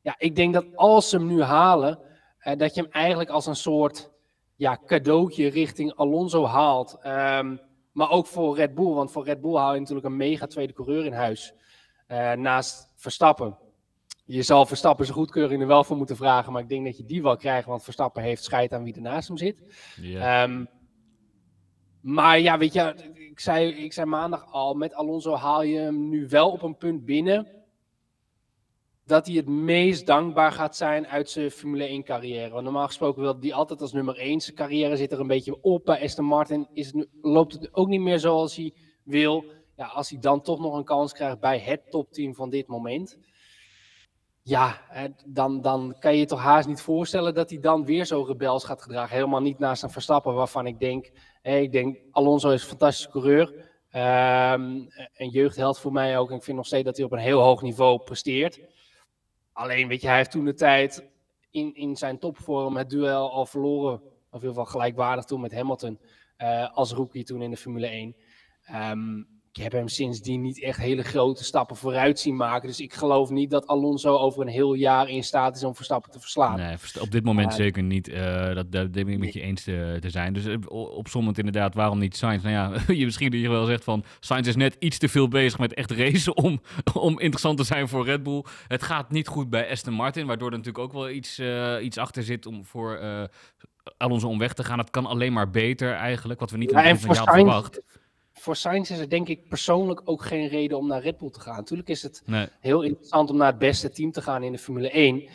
ja, 0.00 0.14
ik 0.18 0.36
denk 0.36 0.54
dat 0.54 0.64
als 0.74 1.08
ze 1.08 1.16
hem 1.16 1.26
nu 1.26 1.42
halen, 1.42 1.98
uh, 2.42 2.56
dat 2.56 2.74
je 2.74 2.80
hem 2.80 2.90
eigenlijk 2.90 3.30
als 3.30 3.46
een 3.46 3.56
soort 3.56 4.10
ja, 4.56 4.78
cadeautje 4.86 5.48
richting 5.48 5.94
Alonso 5.94 6.44
haalt. 6.44 6.98
Um, 7.06 7.60
maar 7.92 8.10
ook 8.10 8.26
voor 8.26 8.56
Red 8.56 8.74
Bull, 8.74 8.92
want 8.92 9.12
voor 9.12 9.24
Red 9.24 9.40
Bull 9.40 9.56
haal 9.56 9.74
je 9.74 9.80
natuurlijk 9.80 10.06
een 10.06 10.16
mega 10.16 10.46
tweede 10.46 10.72
coureur 10.72 11.04
in 11.04 11.12
huis. 11.12 11.54
Uh, 12.08 12.32
naast 12.32 12.92
Verstappen 12.96 13.58
je 14.26 14.42
zal 14.42 14.66
Verstappen 14.66 15.04
zijn 15.04 15.18
goedkeuring 15.18 15.60
er 15.60 15.66
wel 15.66 15.84
voor 15.84 15.96
moeten 15.96 16.16
vragen. 16.16 16.52
Maar 16.52 16.62
ik 16.62 16.68
denk 16.68 16.84
dat 16.84 16.96
je 16.96 17.04
die 17.04 17.22
wel 17.22 17.36
krijgt. 17.36 17.66
Want 17.66 17.84
Verstappen 17.84 18.22
heeft 18.22 18.44
scheid 18.44 18.72
aan 18.72 18.84
wie 18.84 18.94
er 18.94 19.00
naast 19.00 19.28
hem 19.28 19.36
zit. 19.36 19.62
Ja. 20.00 20.42
Um, 20.42 20.68
maar 22.00 22.40
ja, 22.40 22.58
weet 22.58 22.72
je, 22.72 22.94
ik 23.30 23.40
zei, 23.40 23.68
ik 23.68 23.92
zei 23.92 24.06
maandag 24.06 24.52
al. 24.52 24.74
Met 24.74 24.94
Alonso 24.94 25.34
haal 25.34 25.62
je 25.62 25.78
hem 25.78 26.08
nu 26.08 26.28
wel 26.28 26.50
op 26.50 26.62
een 26.62 26.76
punt 26.76 27.04
binnen. 27.04 27.48
Dat 29.04 29.26
hij 29.26 29.36
het 29.36 29.48
meest 29.48 30.06
dankbaar 30.06 30.52
gaat 30.52 30.76
zijn 30.76 31.06
uit 31.06 31.30
zijn 31.30 31.50
Formule 31.50 31.84
1 31.84 32.04
carrière. 32.04 32.50
Want 32.50 32.64
normaal 32.64 32.86
gesproken 32.86 33.22
wil 33.22 33.36
hij 33.40 33.52
altijd 33.52 33.80
als 33.80 33.92
nummer 33.92 34.16
1. 34.16 34.40
Zijn 34.40 34.56
carrière 34.56 34.96
zit 34.96 35.12
er 35.12 35.20
een 35.20 35.26
beetje 35.26 35.62
op. 35.62 35.84
Bij 35.84 36.02
Aston 36.02 36.24
Martin 36.24 36.68
is 36.72 36.86
het 36.86 36.94
nu, 36.94 37.06
loopt 37.22 37.52
het 37.52 37.74
ook 37.74 37.88
niet 37.88 38.00
meer 38.00 38.18
zoals 38.18 38.56
hij 38.56 38.74
wil. 39.02 39.44
Ja, 39.76 39.86
als 39.86 40.10
hij 40.10 40.18
dan 40.18 40.42
toch 40.42 40.58
nog 40.58 40.74
een 40.74 40.84
kans 40.84 41.12
krijgt 41.12 41.40
bij 41.40 41.58
het 41.58 41.90
topteam 41.90 42.34
van 42.34 42.50
dit 42.50 42.66
moment 42.66 43.18
ja, 44.46 44.80
dan, 45.26 45.60
dan 45.60 45.96
kan 45.98 46.12
je 46.12 46.18
je 46.18 46.26
toch 46.26 46.40
haast 46.40 46.68
niet 46.68 46.80
voorstellen 46.80 47.34
dat 47.34 47.50
hij 47.50 47.58
dan 47.58 47.84
weer 47.84 48.04
zo 48.04 48.22
rebels 48.22 48.64
gaat 48.64 48.82
gedragen. 48.82 49.14
Helemaal 49.14 49.40
niet 49.40 49.58
naast 49.58 49.82
een 49.82 49.90
Verstappen 49.90 50.34
waarvan 50.34 50.66
ik 50.66 50.78
denk, 50.78 51.10
hey, 51.42 51.62
ik 51.62 51.72
denk 51.72 51.98
Alonso 52.10 52.50
is 52.50 52.62
een 52.62 52.68
fantastische 52.68 53.10
coureur. 53.10 53.48
Um, 53.92 54.88
een 55.14 55.28
jeugdheld 55.30 55.78
voor 55.78 55.92
mij 55.92 56.18
ook. 56.18 56.30
En 56.30 56.36
ik 56.36 56.42
vind 56.42 56.56
nog 56.56 56.66
steeds 56.66 56.84
dat 56.84 56.96
hij 56.96 57.04
op 57.04 57.12
een 57.12 57.18
heel 57.18 57.40
hoog 57.40 57.62
niveau 57.62 57.98
presteert. 57.98 58.60
Alleen, 59.52 59.88
weet 59.88 60.00
je, 60.00 60.06
hij 60.06 60.16
heeft 60.16 60.30
toen 60.30 60.44
de 60.44 60.54
tijd 60.54 61.06
in, 61.50 61.74
in 61.74 61.96
zijn 61.96 62.18
topvorm 62.18 62.76
het 62.76 62.90
duel 62.90 63.32
al 63.32 63.46
verloren. 63.46 63.94
Of 63.94 64.42
in 64.42 64.48
ieder 64.48 64.48
geval 64.48 64.64
gelijkwaardig 64.64 65.24
toen 65.24 65.40
met 65.40 65.54
Hamilton. 65.54 66.00
Uh, 66.38 66.70
als 66.76 66.92
rookie 66.92 67.24
toen 67.24 67.42
in 67.42 67.50
de 67.50 67.56
Formule 67.56 67.86
1. 67.86 68.06
Um, 68.06 68.14
ehm, 68.64 69.35
ik 69.56 69.62
heb 69.62 69.72
hem 69.72 69.88
sindsdien 69.88 70.40
niet 70.40 70.62
echt 70.62 70.78
hele 70.78 71.02
grote 71.02 71.44
stappen 71.44 71.76
vooruit 71.76 72.18
zien 72.18 72.36
maken. 72.36 72.68
Dus 72.68 72.80
ik 72.80 72.94
geloof 72.94 73.30
niet 73.30 73.50
dat 73.50 73.66
Alonso 73.66 74.16
over 74.16 74.42
een 74.42 74.48
heel 74.48 74.74
jaar 74.74 75.08
in 75.08 75.24
staat 75.24 75.56
is 75.56 75.64
om 75.64 75.74
Verstappen 75.74 76.10
te 76.10 76.20
verslaan. 76.20 76.56
Nee, 76.56 76.76
op 77.00 77.10
dit 77.10 77.24
moment 77.24 77.54
zeker 77.54 77.82
niet. 77.82 78.08
Uh, 78.08 78.54
dat, 78.54 78.72
dat 78.72 78.92
ben 78.92 79.08
ik 79.08 79.18
met 79.18 79.32
je 79.32 79.40
eens 79.40 79.62
te, 79.62 79.96
te 80.00 80.10
zijn. 80.10 80.32
Dus 80.32 80.46
uh, 80.46 80.56
opzommend 80.70 81.38
inderdaad, 81.38 81.74
waarom 81.74 81.98
niet 81.98 82.16
Sainz? 82.16 82.42
Nou 82.42 82.54
ja, 82.54 82.80
je 82.94 83.04
misschien 83.04 83.30
dat 83.30 83.40
je 83.40 83.48
wel 83.48 83.66
zegt 83.66 83.84
van... 83.84 84.04
Sainz 84.20 84.48
is 84.48 84.56
net 84.56 84.76
iets 84.78 84.98
te 84.98 85.08
veel 85.08 85.28
bezig 85.28 85.58
met 85.58 85.74
echt 85.74 85.90
racen 85.90 86.36
om, 86.36 86.60
om 86.94 87.20
interessant 87.20 87.58
te 87.58 87.64
zijn 87.64 87.88
voor 87.88 88.04
Red 88.04 88.22
Bull. 88.22 88.44
Het 88.68 88.82
gaat 88.82 89.10
niet 89.10 89.28
goed 89.28 89.50
bij 89.50 89.70
Aston 89.70 89.94
Martin, 89.94 90.26
waardoor 90.26 90.50
er 90.50 90.56
natuurlijk 90.56 90.84
ook 90.84 90.92
wel 90.92 91.10
iets, 91.10 91.38
uh, 91.38 91.74
iets 91.82 91.98
achter 91.98 92.22
zit 92.22 92.46
om 92.46 92.64
voor... 92.64 93.00
Alonso 93.96 94.28
om 94.28 94.38
weg 94.38 94.52
te 94.52 94.64
gaan. 94.64 94.78
Het 94.78 94.90
kan 94.90 95.06
alleen 95.06 95.32
maar 95.32 95.50
beter 95.50 95.92
eigenlijk, 95.92 96.40
wat 96.40 96.50
we 96.50 96.56
niet 96.56 96.70
ja, 96.70 96.82
in 96.82 96.94
het 96.94 97.16
jaar 97.16 97.34
verwacht 97.34 97.80
voor 98.38 98.56
Sainz 98.56 98.90
is 98.90 98.98
er 98.98 99.08
denk 99.08 99.28
ik 99.28 99.48
persoonlijk 99.48 100.00
ook 100.04 100.24
geen 100.24 100.48
reden 100.48 100.78
om 100.78 100.86
naar 100.86 101.02
Red 101.02 101.18
Bull 101.18 101.30
te 101.30 101.40
gaan. 101.40 101.56
Natuurlijk 101.56 101.88
is 101.88 102.02
het 102.02 102.22
heel 102.60 102.82
interessant 102.82 103.30
om 103.30 103.36
naar 103.36 103.50
het 103.50 103.58
beste 103.58 103.90
team 103.90 104.12
te 104.12 104.22
gaan 104.22 104.42
in 104.42 104.52
de 104.52 104.58
Formule 104.58 104.90
1. 104.90 105.28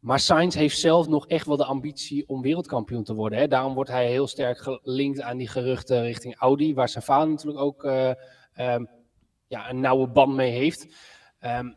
Maar 0.00 0.20
Sainz 0.20 0.54
heeft 0.54 0.78
zelf 0.78 1.08
nog 1.08 1.26
echt 1.26 1.46
wel 1.46 1.56
de 1.56 1.64
ambitie 1.64 2.28
om 2.28 2.42
wereldkampioen 2.42 3.04
te 3.04 3.14
worden. 3.14 3.38
Hè. 3.38 3.48
Daarom 3.48 3.74
wordt 3.74 3.90
hij 3.90 4.10
heel 4.10 4.26
sterk 4.26 4.58
gelinkt 4.58 5.20
aan 5.20 5.36
die 5.36 5.48
geruchten 5.48 6.02
richting 6.02 6.36
Audi, 6.36 6.74
waar 6.74 6.88
zijn 6.88 7.04
vader 7.04 7.28
natuurlijk 7.28 7.60
ook 7.60 7.84
uh, 7.84 8.08
um, 8.56 8.88
ja, 9.46 9.70
een 9.70 9.80
nauwe 9.80 10.08
band 10.08 10.34
mee 10.34 10.50
heeft. 10.50 10.86
Um, 11.40 11.76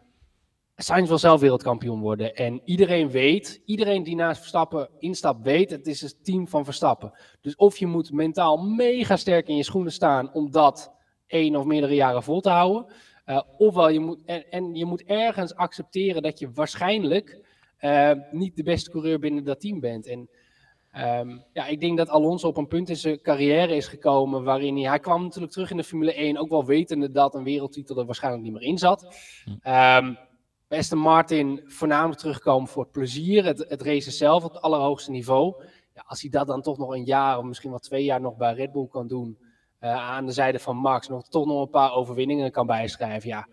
Sainz 0.75 1.07
wil 1.07 1.17
zelf 1.17 1.41
wereldkampioen 1.41 1.99
worden. 1.99 2.35
En 2.35 2.61
iedereen 2.65 3.09
weet, 3.09 3.61
iedereen 3.65 4.03
die 4.03 4.15
naast 4.15 4.39
Verstappen 4.39 4.89
instapt, 4.99 5.43
weet, 5.43 5.69
het 5.69 5.87
is 5.87 6.01
het 6.01 6.23
team 6.23 6.47
van 6.47 6.65
Verstappen. 6.65 7.11
Dus 7.41 7.55
of 7.55 7.77
je 7.77 7.87
moet 7.87 8.11
mentaal 8.11 8.57
mega 8.57 9.15
sterk 9.15 9.47
in 9.47 9.55
je 9.55 9.63
schoenen 9.63 9.91
staan 9.91 10.33
om 10.33 10.51
dat 10.51 10.93
één 11.27 11.55
of 11.55 11.65
meerdere 11.65 11.95
jaren 11.95 12.23
vol 12.23 12.41
te 12.41 12.49
houden. 12.49 12.93
Uh, 13.25 13.41
ofwel, 13.57 13.89
je 13.89 13.99
moet, 13.99 14.21
en, 14.25 14.49
en, 14.49 14.75
je 14.75 14.85
moet 14.85 15.03
ergens 15.03 15.55
accepteren 15.55 16.21
dat 16.21 16.39
je 16.39 16.51
waarschijnlijk 16.51 17.41
uh, 17.79 18.11
niet 18.31 18.55
de 18.55 18.63
beste 18.63 18.91
coureur 18.91 19.19
binnen 19.19 19.43
dat 19.43 19.59
team 19.59 19.79
bent. 19.79 20.07
En 20.07 20.29
um, 20.97 21.43
ja, 21.53 21.65
ik 21.67 21.79
denk 21.79 21.97
dat 21.97 22.09
Alonso 22.09 22.47
op 22.47 22.57
een 22.57 22.67
punt 22.67 22.89
in 22.89 22.95
zijn 22.95 23.21
carrière 23.21 23.75
is 23.75 23.87
gekomen 23.87 24.43
waarin 24.43 24.75
hij, 24.75 24.89
hij 24.89 24.99
kwam 24.99 25.23
natuurlijk 25.23 25.53
terug 25.53 25.71
in 25.71 25.77
de 25.77 25.83
Formule 25.83 26.13
1, 26.13 26.37
ook 26.37 26.49
wel 26.49 26.65
wetende 26.65 27.11
dat 27.11 27.35
een 27.35 27.43
wereldtitel 27.43 27.97
er 27.97 28.05
waarschijnlijk 28.05 28.43
niet 28.43 28.53
meer 28.53 28.61
in 28.61 28.77
zat. 28.77 29.03
Um, 29.67 30.17
Aston 30.73 30.99
Martin 30.99 31.61
voornamelijk 31.65 32.19
terugkomen 32.19 32.67
voor 32.67 32.83
het 32.83 32.91
plezier, 32.91 33.45
het, 33.45 33.65
het 33.67 33.81
racen 33.81 34.11
zelf 34.11 34.43
op 34.43 34.53
het 34.53 34.61
allerhoogste 34.61 35.11
niveau. 35.11 35.63
Ja, 35.93 36.03
als 36.07 36.21
hij 36.21 36.29
dat 36.29 36.47
dan 36.47 36.61
toch 36.61 36.77
nog 36.77 36.93
een 36.93 37.03
jaar 37.03 37.37
of 37.37 37.43
misschien 37.43 37.69
wel 37.69 37.79
twee 37.79 38.03
jaar 38.03 38.21
nog 38.21 38.37
bij 38.37 38.53
Red 38.53 38.71
Bull 38.71 38.87
kan 38.87 39.07
doen, 39.07 39.37
uh, 39.81 39.95
aan 39.95 40.25
de 40.25 40.31
zijde 40.31 40.59
van 40.59 40.77
Max, 40.77 41.07
nog 41.07 41.27
toch 41.27 41.45
nog 41.45 41.61
een 41.61 41.69
paar 41.69 41.93
overwinningen 41.93 42.51
kan 42.51 42.65
bijschrijven, 42.65 43.29
ja, 43.29 43.47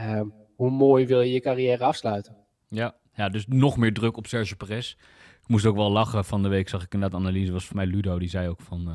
uh, 0.00 0.20
hoe 0.56 0.70
mooi 0.70 1.06
wil 1.06 1.20
je 1.20 1.32
je 1.32 1.40
carrière 1.40 1.84
afsluiten? 1.84 2.36
Ja, 2.68 2.94
ja, 3.14 3.28
dus 3.28 3.46
nog 3.46 3.76
meer 3.76 3.94
druk 3.94 4.16
op 4.16 4.26
Sergio 4.26 4.56
Perez. 4.56 4.90
Ik 5.42 5.48
moest 5.48 5.66
ook 5.66 5.76
wel 5.76 5.90
lachen 5.90 6.24
van 6.24 6.42
de 6.42 6.48
week, 6.48 6.68
zag 6.68 6.84
ik 6.84 6.94
inderdaad 6.94 7.20
analyse, 7.20 7.52
was 7.52 7.66
voor 7.66 7.76
mij 7.76 7.86
Ludo, 7.86 8.18
die 8.18 8.28
zei 8.28 8.48
ook 8.48 8.60
van... 8.60 8.88
Uh, 8.88 8.94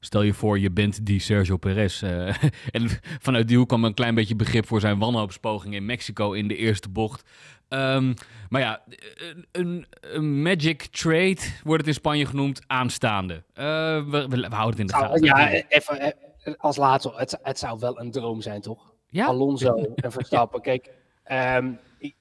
Stel 0.00 0.22
je 0.22 0.34
voor, 0.34 0.58
je 0.58 0.70
bent 0.70 1.06
die 1.06 1.20
Sergio 1.20 1.56
Perez. 1.56 2.02
Uh, 2.02 2.42
en 2.70 2.88
vanuit 3.20 3.48
die 3.48 3.56
hoek 3.56 3.68
kwam 3.68 3.84
een 3.84 3.94
klein 3.94 4.14
beetje 4.14 4.36
begrip 4.36 4.66
voor 4.66 4.80
zijn 4.80 4.98
wanhoopspoging 4.98 5.74
in 5.74 5.86
Mexico 5.86 6.32
in 6.32 6.48
de 6.48 6.56
eerste 6.56 6.88
bocht. 6.88 7.22
Um, 7.68 8.14
maar 8.48 8.60
ja, 8.60 8.82
een, 9.52 9.86
een, 10.00 10.42
magic 10.42 10.82
trade 10.82 11.38
wordt 11.64 11.80
het 11.80 11.86
in 11.86 11.94
Spanje 11.94 12.26
genoemd, 12.26 12.60
aanstaande. 12.66 13.34
Uh, 13.34 13.64
we, 14.10 14.26
we, 14.28 14.46
houden 14.48 14.70
het 14.70 14.78
in 14.78 14.86
de 14.86 14.92
gaten. 14.92 15.24
Ja, 15.24 15.50
even 15.50 16.00
eh, 16.00 16.54
als 16.58 16.76
laatste, 16.76 17.12
het, 17.14 17.38
het 17.42 17.58
zou 17.58 17.78
wel 17.78 18.00
een 18.00 18.10
droom 18.10 18.40
zijn, 18.40 18.60
toch? 18.60 18.94
Ja? 19.08 19.26
Alonso 19.26 19.74
en 19.94 20.12
Verstappen. 20.12 20.60
Kijk, 20.60 20.90
um, 21.32 21.78
ik, 21.98 22.14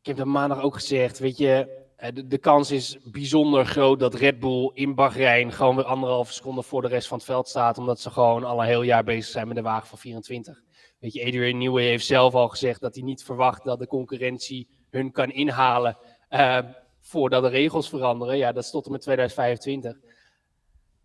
ik 0.00 0.06
heb 0.06 0.16
dat 0.16 0.26
maandag 0.26 0.60
ook 0.60 0.74
gezegd, 0.74 1.18
weet 1.18 1.38
je, 1.38 1.52
eh, 1.52 1.83
de, 2.12 2.26
de, 2.26 2.38
kans 2.38 2.70
is 2.70 2.98
bijzonder 3.04 3.66
groot 3.66 4.00
dat 4.00 4.14
Red 4.14 4.38
Bull 4.38 4.70
in 4.74 4.94
Bahrein 4.94 5.52
gewoon 5.52 5.76
weer 5.76 5.84
anderhalve 5.84 6.32
seconde 6.32 6.62
voor 6.62 6.82
de 6.82 6.88
rest 6.88 7.08
van 7.08 7.16
het 7.16 7.26
veld 7.26 7.48
staat. 7.48 7.78
Omdat 7.78 8.00
ze 8.00 8.10
gewoon 8.10 8.44
al 8.44 8.60
een 8.60 8.66
heel 8.66 8.82
jaar 8.82 9.04
bezig 9.04 9.32
zijn 9.32 9.46
met 9.46 9.56
de 9.56 9.62
wagen 9.62 9.88
van 9.88 9.98
24. 9.98 10.62
Weet 10.98 11.12
je, 11.12 11.26
Adrian 11.26 11.58
Newey 11.58 11.84
heeft 11.84 12.06
zelf 12.06 12.34
al 12.34 12.48
gezegd 12.48 12.80
dat 12.80 12.94
hij 12.94 13.04
niet 13.04 13.24
verwacht 13.24 13.64
dat 13.64 13.78
de 13.78 13.86
concurrentie 13.86 14.68
hun 14.90 15.12
kan 15.12 15.30
inhalen 15.30 15.98
uh, 16.30 16.58
voordat 17.00 17.42
de 17.42 17.48
regels 17.48 17.88
veranderen. 17.88 18.36
Ja, 18.36 18.52
dat 18.52 18.64
is 18.64 18.70
tot 18.70 18.86
en 18.86 18.92
met 18.92 19.00
2025. 19.00 19.96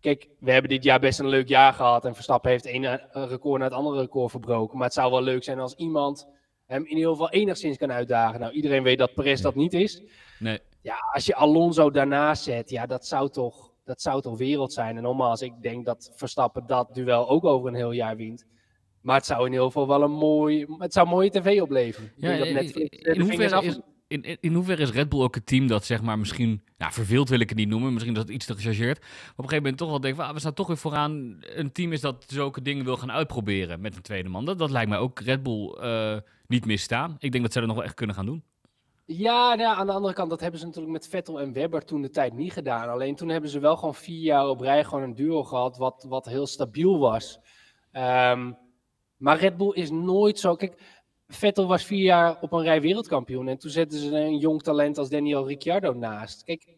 Kijk, 0.00 0.28
we 0.38 0.52
hebben 0.52 0.70
dit 0.70 0.84
jaar 0.84 1.00
best 1.00 1.18
een 1.18 1.28
leuk 1.28 1.48
jaar 1.48 1.72
gehad 1.72 2.04
en 2.04 2.14
Verstappen 2.14 2.50
heeft 2.50 2.66
een 2.66 3.28
record 3.28 3.58
na 3.58 3.64
het 3.64 3.74
andere 3.74 4.00
record 4.00 4.30
verbroken. 4.30 4.76
Maar 4.76 4.86
het 4.86 4.94
zou 4.94 5.10
wel 5.10 5.22
leuk 5.22 5.44
zijn 5.44 5.58
als 5.58 5.74
iemand 5.74 6.28
hem 6.66 6.84
in 6.84 6.96
ieder 6.96 7.10
geval 7.10 7.30
enigszins 7.30 7.76
kan 7.76 7.92
uitdagen. 7.92 8.40
Nou, 8.40 8.52
iedereen 8.52 8.82
weet 8.82 8.98
dat 8.98 9.14
Perez 9.14 9.40
dat 9.40 9.54
niet 9.54 9.72
is. 9.72 10.02
Nee. 10.38 10.60
Ja, 10.82 10.96
als 11.12 11.26
je 11.26 11.34
Alonso 11.34 11.90
daarnaast 11.90 12.42
zet, 12.42 12.70
ja, 12.70 12.86
dat 12.86 13.06
zou 13.06 13.30
toch, 13.30 13.72
dat 13.84 14.02
zou 14.02 14.22
toch 14.22 14.38
wereld 14.38 14.72
zijn. 14.72 14.96
En 14.96 15.02
nogmaals, 15.02 15.42
ik 15.42 15.52
denk 15.60 15.84
dat 15.86 16.12
Verstappen 16.14 16.66
dat 16.66 16.94
duel 16.94 17.28
ook 17.28 17.44
over 17.44 17.68
een 17.68 17.74
heel 17.74 17.92
jaar 17.92 18.16
wint. 18.16 18.46
Maar 19.00 19.16
het 19.16 19.26
zou 19.26 19.46
in 19.46 19.52
ieder 19.52 19.66
geval 19.66 19.86
wel 19.86 20.02
een 20.02 20.10
mooi, 20.10 20.66
het 20.78 20.92
zou 20.92 21.08
mooie 21.08 21.30
tv 21.30 21.60
opleveren. 21.60 22.12
Ja, 22.16 22.36
dat 22.36 22.50
Netflix, 22.50 22.98
in, 22.98 23.20
hoeverre 23.20 23.62
is, 23.62 23.80
in, 24.06 24.36
in 24.40 24.54
hoeverre 24.54 24.82
is 24.82 24.90
Red 24.90 25.08
Bull 25.08 25.22
ook 25.22 25.36
een 25.36 25.44
team 25.44 25.66
dat 25.66 25.84
zeg 25.84 26.02
maar 26.02 26.18
misschien, 26.18 26.62
nou 26.78 26.92
verveeld 26.92 27.28
wil 27.28 27.40
ik 27.40 27.48
het 27.48 27.58
niet 27.58 27.68
noemen, 27.68 27.92
misschien 27.92 28.14
dat 28.14 28.22
het 28.22 28.32
iets 28.32 28.46
te 28.46 28.54
gechargeerd, 28.54 29.00
maar 29.00 29.08
op 29.08 29.18
een 29.36 29.44
gegeven 29.44 29.56
moment 29.56 29.78
toch 29.78 29.88
wel 29.88 30.00
denk 30.00 30.16
van, 30.16 30.24
ah, 30.24 30.32
we 30.32 30.38
staan 30.38 30.54
toch 30.54 30.66
weer 30.66 30.76
vooraan 30.76 31.36
een 31.40 31.72
team 31.72 31.92
is 31.92 32.00
dat 32.00 32.24
zulke 32.28 32.62
dingen 32.62 32.84
wil 32.84 32.96
gaan 32.96 33.12
uitproberen 33.12 33.80
met 33.80 33.96
een 33.96 34.02
tweede 34.02 34.28
man. 34.28 34.44
Dat, 34.44 34.58
dat 34.58 34.70
lijkt 34.70 34.88
mij 34.88 34.98
ook 34.98 35.20
Red 35.20 35.42
Bull 35.42 35.76
uh, 35.82 36.16
niet 36.46 36.66
misstaan. 36.66 37.16
Ik 37.18 37.32
denk 37.32 37.44
dat 37.44 37.52
zij 37.52 37.60
dat 37.60 37.70
nog 37.70 37.78
wel 37.78 37.86
echt 37.86 37.96
kunnen 37.96 38.16
gaan 38.16 38.26
doen. 38.26 38.42
Ja, 39.12 39.54
nou, 39.54 39.76
aan 39.76 39.86
de 39.86 39.92
andere 39.92 40.14
kant, 40.14 40.30
dat 40.30 40.40
hebben 40.40 40.60
ze 40.60 40.66
natuurlijk 40.66 40.92
met 40.92 41.08
Vettel 41.08 41.40
en 41.40 41.52
Webber 41.52 41.84
toen 41.84 42.02
de 42.02 42.10
tijd 42.10 42.32
niet 42.32 42.52
gedaan. 42.52 42.88
Alleen 42.88 43.14
toen 43.14 43.28
hebben 43.28 43.50
ze 43.50 43.58
wel 43.58 43.76
gewoon 43.76 43.94
vier 43.94 44.20
jaar 44.20 44.48
op 44.48 44.60
rij 44.60 44.84
gewoon 44.84 45.02
een 45.02 45.14
duo 45.14 45.44
gehad 45.44 45.76
wat, 45.76 46.06
wat 46.08 46.26
heel 46.26 46.46
stabiel 46.46 46.98
was. 46.98 47.38
Um, 47.92 48.58
maar 49.16 49.38
Red 49.38 49.56
Bull 49.56 49.72
is 49.72 49.90
nooit 49.90 50.38
zo. 50.38 50.54
Kijk, 50.54 50.82
Vettel 51.28 51.66
was 51.66 51.84
vier 51.84 52.02
jaar 52.02 52.40
op 52.40 52.52
een 52.52 52.62
rij 52.62 52.80
wereldkampioen. 52.80 53.48
En 53.48 53.58
toen 53.58 53.70
zetten 53.70 53.98
ze 53.98 54.16
een 54.16 54.38
jong 54.38 54.62
talent 54.62 54.98
als 54.98 55.08
Daniel 55.08 55.46
Ricciardo 55.46 55.92
naast. 55.92 56.44
Kijk, 56.44 56.76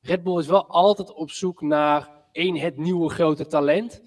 Red 0.00 0.22
Bull 0.22 0.38
is 0.38 0.46
wel 0.46 0.66
altijd 0.66 1.12
op 1.12 1.30
zoek 1.30 1.60
naar 1.60 2.08
één, 2.32 2.56
het 2.56 2.76
nieuwe 2.76 3.10
grote 3.10 3.46
talent. 3.46 4.02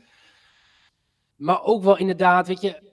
Maar 1.35 1.63
ook 1.63 1.83
wel 1.83 1.97
inderdaad, 1.97 2.47
weet 2.47 2.61
je, 2.61 2.84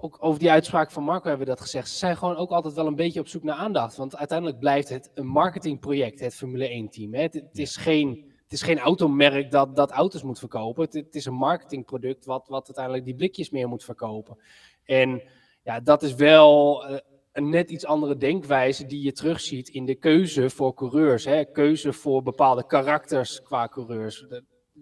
ook 0.00 0.16
over 0.20 0.40
die 0.40 0.50
uitspraak 0.50 0.90
van 0.90 1.02
Marco 1.02 1.28
hebben 1.28 1.46
we 1.46 1.52
dat 1.52 1.60
gezegd. 1.60 1.88
Ze 1.88 1.96
zijn 1.96 2.16
gewoon 2.16 2.36
ook 2.36 2.50
altijd 2.50 2.74
wel 2.74 2.86
een 2.86 2.94
beetje 2.94 3.20
op 3.20 3.28
zoek 3.28 3.42
naar 3.42 3.56
aandacht. 3.56 3.96
Want 3.96 4.16
uiteindelijk 4.16 4.58
blijft 4.58 4.88
het 4.88 5.10
een 5.14 5.26
marketingproject, 5.26 6.20
het 6.20 6.34
Formule 6.34 6.88
1-team. 6.88 7.14
Het, 7.14 7.34
het, 7.34 7.58
is 7.58 7.76
geen, 7.76 8.32
het 8.42 8.52
is 8.52 8.62
geen 8.62 8.78
automerk 8.78 9.50
dat, 9.50 9.76
dat 9.76 9.90
auto's 9.90 10.22
moet 10.22 10.38
verkopen. 10.38 10.84
Het, 10.84 10.94
het, 10.94 11.14
is 11.14 11.24
een 11.24 11.34
marketingproduct 11.34 12.24
wat, 12.24 12.48
wat 12.48 12.66
uiteindelijk 12.66 13.04
die 13.04 13.14
blikjes 13.14 13.50
meer 13.50 13.68
moet 13.68 13.84
verkopen. 13.84 14.38
En 14.84 15.22
ja, 15.62 15.80
dat 15.80 16.02
is 16.02 16.14
wel 16.14 16.84
uh, 16.90 16.98
een 17.32 17.48
net 17.48 17.70
iets 17.70 17.86
andere 17.86 18.16
denkwijze 18.16 18.86
die 18.86 19.02
je 19.02 19.12
terugziet 19.12 19.68
in 19.68 19.84
de 19.84 19.94
keuze 19.94 20.50
voor 20.50 20.74
coureurs. 20.74 21.24
Hè? 21.24 21.44
Keuze 21.44 21.92
voor 21.92 22.22
bepaalde 22.22 22.66
karakters 22.66 23.42
qua 23.42 23.68
coureurs. 23.68 24.26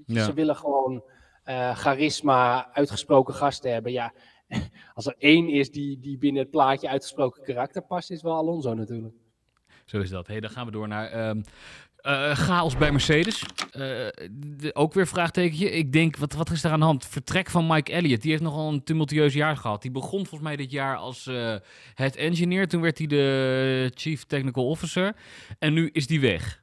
Ze 0.07 0.33
willen 0.33 0.57
gewoon 0.57 1.03
uh, 1.45 1.77
charisma, 1.77 2.73
uitgesproken 2.73 3.35
gasten 3.35 3.73
hebben. 3.73 3.93
Ja, 3.93 4.13
als 4.95 5.07
er 5.07 5.14
één 5.19 5.49
is 5.49 5.71
die, 5.71 6.00
die 6.00 6.19
binnen 6.19 6.43
het 6.43 6.50
plaatje 6.50 6.88
uitgesproken 6.88 7.43
karakter 7.43 7.83
past, 7.83 8.11
is 8.11 8.23
wel 8.23 8.35
Alonso 8.35 8.75
natuurlijk. 8.75 9.14
Zo 9.85 10.00
is 10.00 10.11
dat. 10.11 10.26
Hey, 10.26 10.40
dan 10.40 10.50
gaan 10.50 10.67
we 10.67 10.73
door 10.73 10.88
naar 10.88 11.37
uh, 11.37 11.43
uh, 12.02 12.31
chaos 12.31 12.76
bij 12.76 12.93
Mercedes. 12.93 13.45
Uh, 13.76 14.07
ook 14.73 14.93
weer 14.93 15.07
vraagtekentje. 15.07 15.71
Ik 15.71 15.93
denk, 15.93 16.17
wat, 16.17 16.33
wat 16.33 16.50
is 16.50 16.64
er 16.64 16.71
aan 16.71 16.78
de 16.78 16.85
hand? 16.85 17.07
Vertrek 17.07 17.50
van 17.50 17.67
Mike 17.67 17.93
Elliott. 17.93 18.23
Die 18.23 18.31
heeft 18.31 18.43
nogal 18.43 18.69
een 18.69 18.85
tumultueus 18.85 19.35
jaar 19.35 19.57
gehad. 19.57 19.83
Die 19.83 19.90
begon 19.90 20.19
volgens 20.19 20.40
mij 20.40 20.57
dit 20.57 20.71
jaar 20.71 20.97
als 20.97 21.26
uh, 21.26 21.57
head 21.95 22.17
engineer. 22.17 22.69
Toen 22.69 22.81
werd 22.81 22.99
hij 22.99 23.07
de 23.07 23.93
chief 23.95 24.25
technical 24.25 24.69
officer. 24.69 25.17
En 25.59 25.73
nu 25.73 25.90
is 25.93 26.07
die 26.07 26.21
weg. 26.21 26.62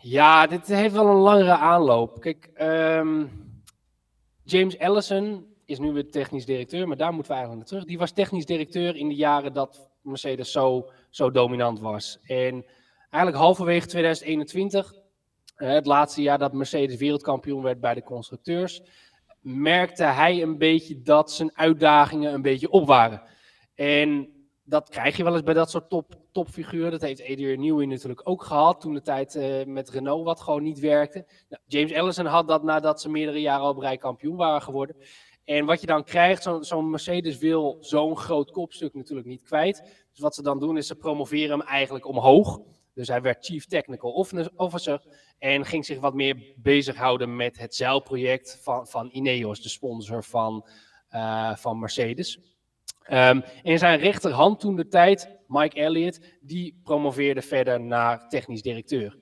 Ja, 0.00 0.46
dit 0.46 0.66
heeft 0.66 0.94
wel 0.94 1.06
een 1.06 1.16
langere 1.16 1.56
aanloop. 1.56 2.20
Kijk, 2.20 2.50
um, 2.60 3.30
James 4.42 4.78
Allison 4.78 5.53
is 5.66 5.78
nu 5.78 5.92
weer 5.92 6.10
technisch 6.10 6.46
directeur. 6.46 6.88
Maar 6.88 6.96
daar 6.96 7.12
moeten 7.12 7.32
we 7.32 7.38
eigenlijk 7.38 7.70
naar 7.70 7.78
terug. 7.78 7.90
Die 7.90 7.98
was 7.98 8.12
technisch 8.12 8.46
directeur 8.46 8.96
in 8.96 9.08
de 9.08 9.14
jaren 9.14 9.52
dat 9.52 9.88
Mercedes 10.02 10.52
zo, 10.52 10.90
zo 11.10 11.30
dominant 11.30 11.80
was. 11.80 12.18
En 12.22 12.64
eigenlijk 13.10 13.42
halverwege 13.42 13.86
2021, 13.86 14.94
eh, 15.56 15.68
het 15.68 15.86
laatste 15.86 16.22
jaar 16.22 16.38
dat 16.38 16.52
Mercedes 16.52 16.96
wereldkampioen 16.96 17.62
werd 17.62 17.80
bij 17.80 17.94
de 17.94 18.02
constructeurs, 18.02 18.82
merkte 19.40 20.04
hij 20.04 20.42
een 20.42 20.58
beetje 20.58 21.02
dat 21.02 21.32
zijn 21.32 21.56
uitdagingen 21.58 22.34
een 22.34 22.42
beetje 22.42 22.70
op 22.70 22.86
waren. 22.86 23.22
En 23.74 24.34
dat 24.64 24.88
krijg 24.88 25.16
je 25.16 25.24
wel 25.24 25.32
eens 25.32 25.42
bij 25.42 25.54
dat 25.54 25.70
soort 25.70 25.88
top, 25.88 26.14
topfiguren. 26.32 26.90
Dat 26.90 27.00
heeft 27.00 27.20
Adrian 27.20 27.60
Newey 27.60 27.86
natuurlijk 27.86 28.28
ook 28.28 28.42
gehad 28.42 28.80
toen 28.80 28.94
de 28.94 29.02
tijd 29.02 29.34
uh, 29.34 29.64
met 29.64 29.90
Renault 29.90 30.24
wat 30.24 30.40
gewoon 30.40 30.62
niet 30.62 30.78
werkte. 30.78 31.26
Nou, 31.48 31.62
James 31.66 31.90
Ellison 31.90 32.26
had 32.26 32.48
dat 32.48 32.62
nadat 32.62 33.00
ze 33.00 33.10
meerdere 33.10 33.40
jaren 33.40 33.66
op 33.66 33.78
rij 33.78 33.96
kampioen 33.96 34.36
waren 34.36 34.62
geworden. 34.62 34.96
En 35.44 35.64
wat 35.64 35.80
je 35.80 35.86
dan 35.86 36.04
krijgt, 36.04 36.42
zo'n 36.42 36.64
zo 36.64 36.82
Mercedes 36.82 37.38
wil 37.38 37.76
zo'n 37.80 38.16
groot 38.16 38.50
kopstuk 38.50 38.94
natuurlijk 38.94 39.26
niet 39.26 39.42
kwijt. 39.42 40.06
Dus 40.10 40.20
wat 40.20 40.34
ze 40.34 40.42
dan 40.42 40.58
doen 40.58 40.76
is 40.76 40.86
ze 40.86 40.94
promoveren 40.94 41.58
hem 41.58 41.68
eigenlijk 41.68 42.06
omhoog. 42.06 42.60
Dus 42.94 43.08
hij 43.08 43.22
werd 43.22 43.44
Chief 43.44 43.66
Technical 43.66 44.10
Officer 44.56 45.02
en 45.38 45.64
ging 45.64 45.84
zich 45.84 46.00
wat 46.00 46.14
meer 46.14 46.54
bezighouden 46.56 47.36
met 47.36 47.58
het 47.58 47.74
zeilproject 47.74 48.58
van, 48.62 48.86
van 48.86 49.08
Ineos, 49.12 49.62
de 49.62 49.68
sponsor 49.68 50.24
van, 50.24 50.66
uh, 51.10 51.56
van 51.56 51.78
Mercedes. 51.78 52.40
Um, 53.10 53.42
en 53.62 53.78
zijn 53.78 53.98
rechterhand 53.98 54.60
toen 54.60 54.76
de 54.76 54.88
tijd, 54.88 55.38
Mike 55.46 55.76
Elliott, 55.76 56.20
die 56.40 56.80
promoveerde 56.82 57.42
verder 57.42 57.80
naar 57.80 58.28
technisch 58.28 58.62
directeur. 58.62 59.18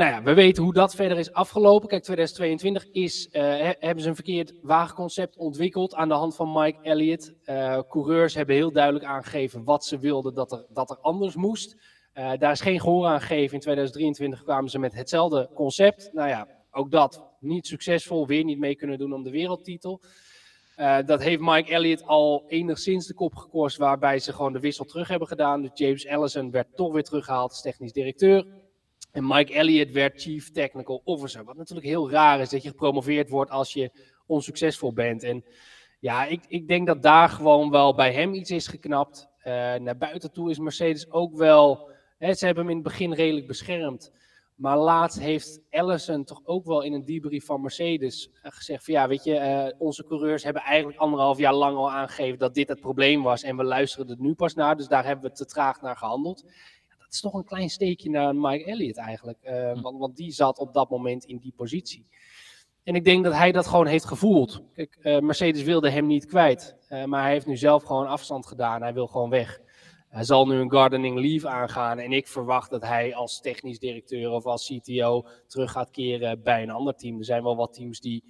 Nou 0.00 0.12
ja, 0.12 0.22
we 0.22 0.34
weten 0.34 0.62
hoe 0.62 0.72
dat 0.72 0.94
verder 0.94 1.18
is 1.18 1.32
afgelopen. 1.32 1.88
Kijk, 1.88 2.02
2022 2.02 2.88
is, 2.92 3.28
uh, 3.32 3.70
hebben 3.78 4.02
ze 4.02 4.08
een 4.08 4.14
verkeerd 4.14 4.52
wagenconcept 4.62 5.36
ontwikkeld 5.36 5.94
aan 5.94 6.08
de 6.08 6.14
hand 6.14 6.36
van 6.36 6.52
Mike 6.52 6.78
Elliott. 6.82 7.34
Uh, 7.44 7.80
coureurs 7.88 8.34
hebben 8.34 8.54
heel 8.54 8.72
duidelijk 8.72 9.04
aangegeven 9.04 9.64
wat 9.64 9.84
ze 9.84 9.98
wilden 9.98 10.34
dat 10.34 10.52
er, 10.52 10.66
dat 10.68 10.90
er 10.90 10.98
anders 11.00 11.34
moest. 11.34 11.76
Uh, 12.14 12.32
daar 12.38 12.52
is 12.52 12.60
geen 12.60 12.80
gehoor 12.80 13.06
aan 13.06 13.20
gegeven. 13.20 13.54
In 13.54 13.60
2023 13.60 14.42
kwamen 14.42 14.70
ze 14.70 14.78
met 14.78 14.94
hetzelfde 14.94 15.50
concept. 15.54 16.10
Nou 16.12 16.28
ja, 16.28 16.48
ook 16.70 16.90
dat 16.90 17.24
niet 17.40 17.66
succesvol, 17.66 18.26
weer 18.26 18.44
niet 18.44 18.58
mee 18.58 18.76
kunnen 18.76 18.98
doen 18.98 19.12
om 19.12 19.22
de 19.22 19.30
wereldtitel. 19.30 20.02
Dat 21.06 21.22
heeft 21.22 21.40
Mike 21.40 21.72
Elliott 21.72 22.06
al 22.06 22.44
enigszins 22.48 23.06
de 23.06 23.14
kop 23.14 23.34
gekost, 23.34 23.76
waarbij 23.76 24.18
ze 24.18 24.32
gewoon 24.32 24.52
de 24.52 24.60
wissel 24.60 24.84
terug 24.84 25.08
hebben 25.08 25.28
gedaan. 25.28 25.62
Dus 25.62 25.70
James 25.74 26.08
Allison 26.08 26.50
werd 26.50 26.76
toch 26.76 26.92
weer 26.92 27.02
teruggehaald 27.02 27.50
als 27.50 27.62
technisch 27.62 27.92
directeur. 27.92 28.46
En 29.12 29.26
Mike 29.26 29.52
Elliott 29.54 29.90
werd 29.90 30.20
Chief 30.20 30.50
Technical 30.50 31.00
Officer. 31.04 31.44
Wat 31.44 31.56
natuurlijk 31.56 31.86
heel 31.86 32.10
raar 32.10 32.40
is 32.40 32.48
dat 32.48 32.62
je 32.62 32.68
gepromoveerd 32.68 33.28
wordt 33.28 33.50
als 33.50 33.72
je 33.72 33.90
onsuccesvol 34.26 34.92
bent. 34.92 35.22
En 35.22 35.44
ja, 35.98 36.24
ik, 36.24 36.44
ik 36.48 36.68
denk 36.68 36.86
dat 36.86 37.02
daar 37.02 37.28
gewoon 37.28 37.70
wel 37.70 37.94
bij 37.94 38.12
hem 38.12 38.34
iets 38.34 38.50
is 38.50 38.66
geknapt. 38.66 39.28
Uh, 39.38 39.44
naar 39.74 39.96
buiten 39.96 40.32
toe 40.32 40.50
is 40.50 40.58
Mercedes 40.58 41.10
ook 41.10 41.36
wel 41.36 41.90
He, 42.20 42.34
ze 42.34 42.44
hebben 42.44 42.64
hem 42.64 42.72
in 42.72 42.78
het 42.78 42.88
begin 42.88 43.12
redelijk 43.12 43.46
beschermd. 43.46 44.12
Maar 44.54 44.78
laatst 44.78 45.18
heeft 45.18 45.60
Allison 45.70 46.24
toch 46.24 46.40
ook 46.44 46.64
wel 46.64 46.82
in 46.82 46.92
een 46.92 47.04
debrief 47.04 47.44
van 47.44 47.60
Mercedes 47.60 48.30
eh, 48.42 48.52
gezegd 48.52 48.84
van 48.84 48.94
ja, 48.94 49.08
weet 49.08 49.24
je, 49.24 49.34
uh, 49.34 49.66
onze 49.78 50.04
coureurs 50.04 50.42
hebben 50.42 50.62
eigenlijk 50.62 50.98
anderhalf 50.98 51.38
jaar 51.38 51.54
lang 51.54 51.76
al 51.76 51.90
aangegeven 51.90 52.38
dat 52.38 52.54
dit 52.54 52.68
het 52.68 52.80
probleem 52.80 53.22
was 53.22 53.42
en 53.42 53.56
we 53.56 53.64
luisteren 53.64 54.08
er 54.08 54.16
nu 54.18 54.34
pas 54.34 54.54
naar, 54.54 54.76
dus 54.76 54.88
daar 54.88 55.04
hebben 55.04 55.30
we 55.30 55.36
te 55.36 55.46
traag 55.46 55.80
naar 55.80 55.96
gehandeld. 55.96 56.44
Dat 57.10 57.18
is 57.18 57.30
toch 57.30 57.34
een 57.34 57.44
klein 57.44 57.70
steekje 57.70 58.10
naar 58.10 58.36
Mike 58.36 58.64
Elliott 58.64 58.96
eigenlijk, 58.96 59.38
uh, 59.42 59.82
want, 59.82 59.98
want, 59.98 60.16
die 60.16 60.32
zat 60.32 60.58
op 60.58 60.74
dat 60.74 60.90
moment 60.90 61.24
in 61.24 61.38
die 61.38 61.52
positie. 61.56 62.06
En 62.82 62.94
ik 62.94 63.04
denk 63.04 63.24
dat 63.24 63.32
hij 63.32 63.52
dat 63.52 63.66
gewoon 63.66 63.86
heeft 63.86 64.04
gevoeld. 64.04 64.62
Kijk, 64.74 64.98
Mercedes 65.02 65.62
wilde 65.62 65.90
hem 65.90 66.06
niet 66.06 66.26
kwijt, 66.26 66.76
maar 67.06 67.22
hij 67.22 67.30
heeft 67.30 67.46
nu 67.46 67.56
zelf 67.56 67.82
gewoon 67.82 68.06
afstand 68.06 68.46
gedaan, 68.46 68.82
hij 68.82 68.94
wil 68.94 69.06
gewoon 69.06 69.30
weg. 69.30 69.60
Hij 70.08 70.24
zal 70.24 70.46
nu 70.46 70.54
een 70.54 70.70
gardening 70.70 71.18
leave 71.18 71.48
aangaan 71.48 71.98
en 71.98 72.12
ik 72.12 72.28
verwacht 72.28 72.70
dat 72.70 72.82
hij 72.82 73.14
als 73.14 73.40
technisch 73.40 73.78
directeur 73.78 74.30
of 74.30 74.44
als 74.44 74.66
CTO 74.66 75.26
terug 75.46 75.72
gaat 75.72 75.90
keren 75.90 76.42
bij 76.42 76.62
een 76.62 76.70
ander 76.70 76.94
team. 76.94 77.18
Er 77.18 77.24
zijn 77.24 77.42
wel 77.42 77.56
wat 77.56 77.72
teams 77.72 78.00
die 78.00 78.24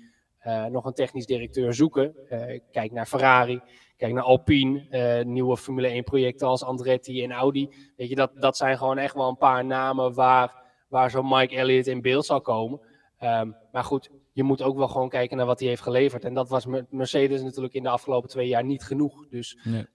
nog 0.71 0.85
een 0.85 0.93
technisch 0.93 1.27
directeur 1.27 1.75
zoeken. 1.75 2.15
Uh, 2.31 2.61
kijk 2.71 2.93
naar 2.93 3.07
Ferrari, 3.07 3.61
kijk 3.97 4.13
naar 4.13 4.23
Alpine, 4.23 4.87
uh, 4.91 5.25
nieuwe 5.25 5.57
Formule 5.57 5.89
1 5.89 6.05
projecten 6.05 6.47
als 6.47 6.65
Andretti 6.65 7.23
en 7.23 7.33
Audi. 7.33 7.69
Weet 7.97 8.09
je, 8.09 8.15
dat, 8.15 8.31
dat 8.35 8.57
zijn 8.57 8.79
gewoon 8.79 8.99
echt 8.99 9.15
wel 9.15 9.29
een 9.29 9.37
paar 9.37 9.65
namen 9.65 10.15
waar, 10.15 10.63
waar 10.89 11.11
zo'n 11.11 11.29
Mike 11.29 11.57
Elliott 11.57 11.87
in 11.87 12.01
beeld 12.01 12.27
zal 12.27 12.41
komen. 12.41 12.81
Um, 13.23 13.57
maar 13.73 13.85
goed, 13.85 14.11
je 14.33 14.43
moet 14.43 14.63
ook 14.63 14.77
wel 14.77 14.89
gewoon 14.89 15.09
kijken 15.09 15.37
naar 15.37 15.47
wat 15.47 15.61
hij 15.61 15.69
heeft 15.69 15.83
geleverd. 15.83 16.25
En 16.25 16.35
dat 16.35 16.49
was 16.49 16.67
Mercedes 16.91 17.43
natuurlijk 17.43 17.75
in 17.75 17.83
de 17.83 17.89
afgelopen 17.89 18.29
twee 18.29 18.49
jaar 18.49 18.65
niet 18.65 18.83
genoeg. 18.83 19.29
Dus 19.29 19.59
nee. 19.65 19.87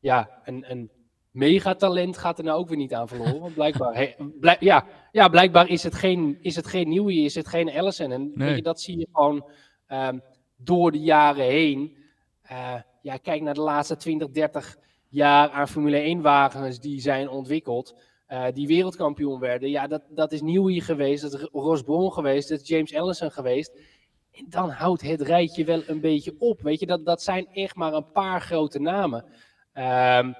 ja, 0.00 0.40
een, 0.44 0.70
een 0.70 0.90
megatalent 1.36 2.18
gaat 2.18 2.38
er 2.38 2.44
nou 2.44 2.58
ook 2.58 2.68
weer 2.68 2.76
niet 2.76 2.94
aan 2.94 3.08
verloren. 3.08 3.40
Want 3.40 3.54
blijkbaar, 3.54 4.14
blijk, 4.40 4.60
ja, 4.60 4.86
ja, 5.12 5.28
blijkbaar 5.28 5.68
is 5.68 5.82
het 5.82 5.94
geen, 5.94 6.38
is 6.40 6.56
het 6.56 6.66
geen 6.66 6.88
Newey, 6.88 7.14
is 7.14 7.34
het 7.34 7.48
geen 7.48 7.70
Allison. 7.70 8.12
En 8.12 8.32
nee. 8.34 8.48
weet 8.48 8.56
je, 8.56 8.62
dat 8.62 8.80
zie 8.80 8.98
je 8.98 9.08
gewoon 9.12 9.44
um, 9.88 10.22
door 10.56 10.92
de 10.92 11.00
jaren 11.00 11.44
heen. 11.44 11.96
Uh, 12.50 12.74
ja, 13.02 13.16
kijk 13.16 13.42
naar 13.42 13.54
de 13.54 13.60
laatste 13.60 13.96
20, 13.96 14.30
30 14.30 14.76
jaar 15.08 15.50
aan 15.50 15.68
Formule 15.68 15.98
1 15.98 16.20
wagens 16.20 16.80
die 16.80 17.00
zijn 17.00 17.28
ontwikkeld. 17.28 17.94
Uh, 18.28 18.44
die 18.52 18.66
wereldkampioen 18.66 19.40
werden. 19.40 19.70
Ja, 19.70 19.86
dat, 19.86 20.02
dat 20.08 20.32
is 20.32 20.42
Newey 20.42 20.80
geweest, 20.80 21.22
dat 21.22 21.32
is 21.32 21.48
Ross 21.52 21.82
Brown 21.82 22.10
geweest, 22.10 22.48
dat 22.48 22.60
is 22.60 22.68
James 22.68 22.94
Allison 22.94 23.30
geweest. 23.30 23.72
En 24.32 24.46
dan 24.48 24.70
houdt 24.70 25.02
het 25.02 25.20
rijtje 25.20 25.64
wel 25.64 25.82
een 25.86 26.00
beetje 26.00 26.34
op. 26.38 26.60
Weet 26.60 26.80
je, 26.80 26.86
dat, 26.86 27.04
dat 27.04 27.22
zijn 27.22 27.46
echt 27.52 27.76
maar 27.76 27.92
een 27.92 28.10
paar 28.12 28.40
grote 28.40 28.80
namen. 28.80 29.24
Um, 29.74 30.34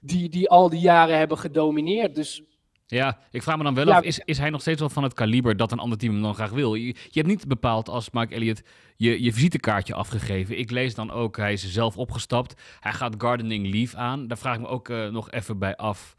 die, 0.00 0.28
die 0.28 0.48
al 0.48 0.68
die 0.68 0.80
jaren 0.80 1.18
hebben 1.18 1.38
gedomineerd. 1.38 2.14
Dus 2.14 2.42
Ja, 2.86 3.18
ik 3.30 3.42
vraag 3.42 3.56
me 3.56 3.62
dan 3.62 3.74
wel 3.74 3.92
af, 3.92 4.02
is, 4.02 4.18
is 4.18 4.38
hij 4.38 4.50
nog 4.50 4.60
steeds 4.60 4.80
wel 4.80 4.88
van 4.88 5.02
het 5.02 5.14
kaliber 5.14 5.56
dat 5.56 5.72
een 5.72 5.78
ander 5.78 5.98
team 5.98 6.12
hem 6.12 6.22
dan 6.22 6.34
graag 6.34 6.50
wil? 6.50 6.74
Je, 6.74 6.86
je 6.86 6.94
hebt 7.20 7.26
niet 7.26 7.48
bepaald 7.48 7.88
als 7.88 8.10
Mike 8.10 8.34
Elliott 8.34 8.62
je, 9.00 9.22
je 9.22 9.32
visitekaartje 9.32 9.94
afgegeven. 9.94 10.58
Ik 10.58 10.70
lees 10.70 10.94
dan 10.94 11.10
ook, 11.10 11.36
hij 11.36 11.52
is 11.52 11.72
zelf 11.72 11.96
opgestapt. 11.96 12.62
Hij 12.80 12.92
gaat 12.92 13.14
gardening 13.18 13.70
leave 13.70 13.96
aan. 13.96 14.26
Daar 14.26 14.38
vraag 14.38 14.54
ik 14.54 14.60
me 14.60 14.66
ook 14.66 14.88
uh, 14.88 15.08
nog 15.08 15.30
even 15.30 15.58
bij 15.58 15.76
af. 15.76 16.16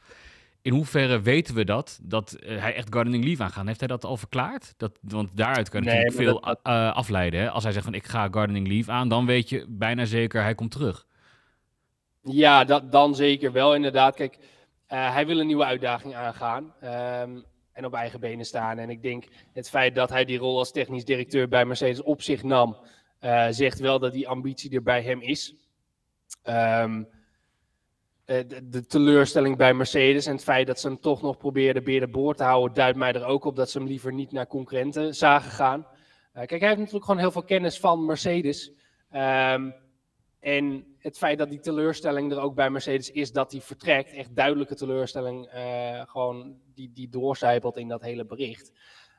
In 0.62 0.74
hoeverre 0.74 1.22
weten 1.22 1.56
we 1.56 1.66
dat, 1.66 2.00
dat 2.04 2.38
uh, 2.40 2.60
hij 2.60 2.76
echt 2.76 2.88
gardening 2.94 3.24
leave 3.24 3.44
aangaat? 3.44 3.66
Heeft 3.66 3.80
hij 3.80 3.88
dat 3.88 4.06
al 4.06 4.18
verklaard? 4.18 4.74
Dat, 4.78 4.92
want 5.02 5.30
daaruit 5.34 5.70
kan 5.70 5.84
je 5.84 5.90
nee, 5.90 6.06
natuurlijk 6.06 6.24
veel 6.24 6.42
dat... 6.42 6.60
uh, 6.64 6.96
afleiden. 6.96 7.40
Hè? 7.40 7.50
Als 7.50 7.64
hij 7.64 7.72
zegt 7.74 7.86
van 7.86 7.94
ik 7.94 8.08
ga 8.08 8.28
gardening 8.32 8.68
leave 8.68 8.92
aan, 8.92 9.10
dan 9.10 9.26
weet 9.26 9.50
je 9.50 9.66
bijna 9.70 10.06
zeker 10.06 10.42
hij 10.42 10.56
komt 10.56 10.72
terug. 10.72 11.06
Ja, 12.24 12.64
dat, 12.64 12.92
dan 12.92 13.16
zeker 13.16 13.52
wel 13.52 13.76
inderdaad. 13.76 14.16
Kijk, 14.16 14.38
uh, 14.38 15.14
hij 15.14 15.26
wil 15.26 15.40
een 15.40 15.48
nieuwe 15.48 15.66
uitdaging 15.66 16.16
aangaan 16.16 16.74
um, 16.84 17.46
en 17.72 17.86
op 17.86 17.94
eigen 17.94 18.20
benen 18.20 18.46
staan. 18.46 18.78
En 18.78 18.90
ik 18.90 19.02
denk 19.02 19.26
het 19.54 19.70
feit 19.70 19.96
dat 19.96 20.10
hij 20.10 20.26
die 20.26 20.38
rol 20.38 20.58
als 20.58 20.72
technisch 20.72 21.06
directeur 21.06 21.48
bij 21.48 21.66
Mercedes 21.66 22.02
op 22.02 22.22
zich 22.22 22.44
nam, 22.44 22.78
uh, 23.22 23.48
zegt 23.50 23.80
wel 23.80 24.00
dat 24.00 24.14
die 24.14 24.28
ambitie 24.28 24.76
er 24.76 24.84
bij 24.84 25.02
hem 25.02 25.22
is. 25.22 25.56
Um, 26.44 27.08
de, 28.26 28.70
de, 28.70 28.86
teleurstelling 28.86 29.58
bij 29.58 29.74
Mercedes 29.74 30.26
en 30.26 30.34
het 30.34 30.44
feit 30.44 30.68
dat 30.68 30.80
ze 30.80 30.88
hem 30.88 31.00
toch 31.00 31.22
nog 31.22 31.38
probeerden 31.38 31.84
beer 31.84 32.00
de 32.00 32.08
boord 32.08 32.38
te 32.38 32.44
houden, 32.44 32.76
duidt 32.76 32.98
mij 32.98 33.14
er 33.14 33.26
ook 33.26 33.46
op 33.46 33.56
dat 33.56 33.70
ze 33.70 33.78
hem 33.78 33.88
liever 33.88 34.14
niet 34.14 34.32
naar 34.32 34.48
concurrenten 34.48 35.16
zagen 35.16 35.52
gaan. 35.52 35.88
Kijk, 36.34 36.50
hij 36.50 36.60
heeft 36.60 36.78
natuurlijk 36.78 37.06
gewoon 37.06 37.20
heel 37.20 37.32
veel 37.32 37.44
kennis 37.44 37.80
van 37.80 38.06
Mercedes. 38.06 38.72
Um, 39.12 39.74
en 40.42 40.86
het 40.98 41.18
feit 41.18 41.38
dat 41.38 41.50
die 41.50 41.60
teleurstelling 41.60 42.32
er 42.32 42.40
ook 42.40 42.56
bij 42.56 42.70
Mercedes 42.70 43.12
is 43.12 43.32
dat 43.32 43.52
hij 43.52 43.62
vertrekt, 43.62 44.14
echt 44.14 44.36
duidelijke 44.36 44.76
teleurstelling, 44.76 45.54
uh, 45.54 46.02
gewoon 46.06 46.56
die, 46.74 46.92
die 46.94 47.10
doorcijpelt 47.10 47.78
in 47.78 47.88
dat 47.88 48.02
hele 48.02 48.26
bericht. 48.26 48.72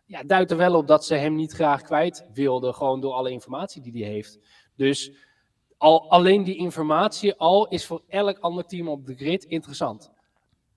Ja, 0.07 0.23
duidt 0.23 0.51
er 0.51 0.57
wel 0.57 0.75
op 0.75 0.87
dat 0.87 1.05
ze 1.05 1.15
hem 1.15 1.35
niet 1.35 1.53
graag 1.53 1.83
kwijt 1.83 2.27
wilden, 2.33 2.75
gewoon 2.75 3.01
door 3.01 3.13
alle 3.13 3.31
informatie 3.31 3.83
die 3.83 4.03
hij 4.03 4.13
heeft. 4.13 4.39
Dus 4.77 5.13
al, 5.77 6.11
alleen 6.11 6.45
die 6.45 6.57
informatie 6.57 7.35
al 7.35 7.69
is 7.69 7.87
voor 7.87 8.03
elk 8.09 8.39
ander 8.39 8.65
team 8.65 8.89
op 8.89 9.07
de 9.07 9.15
grid 9.15 9.45
interessant. 9.45 10.13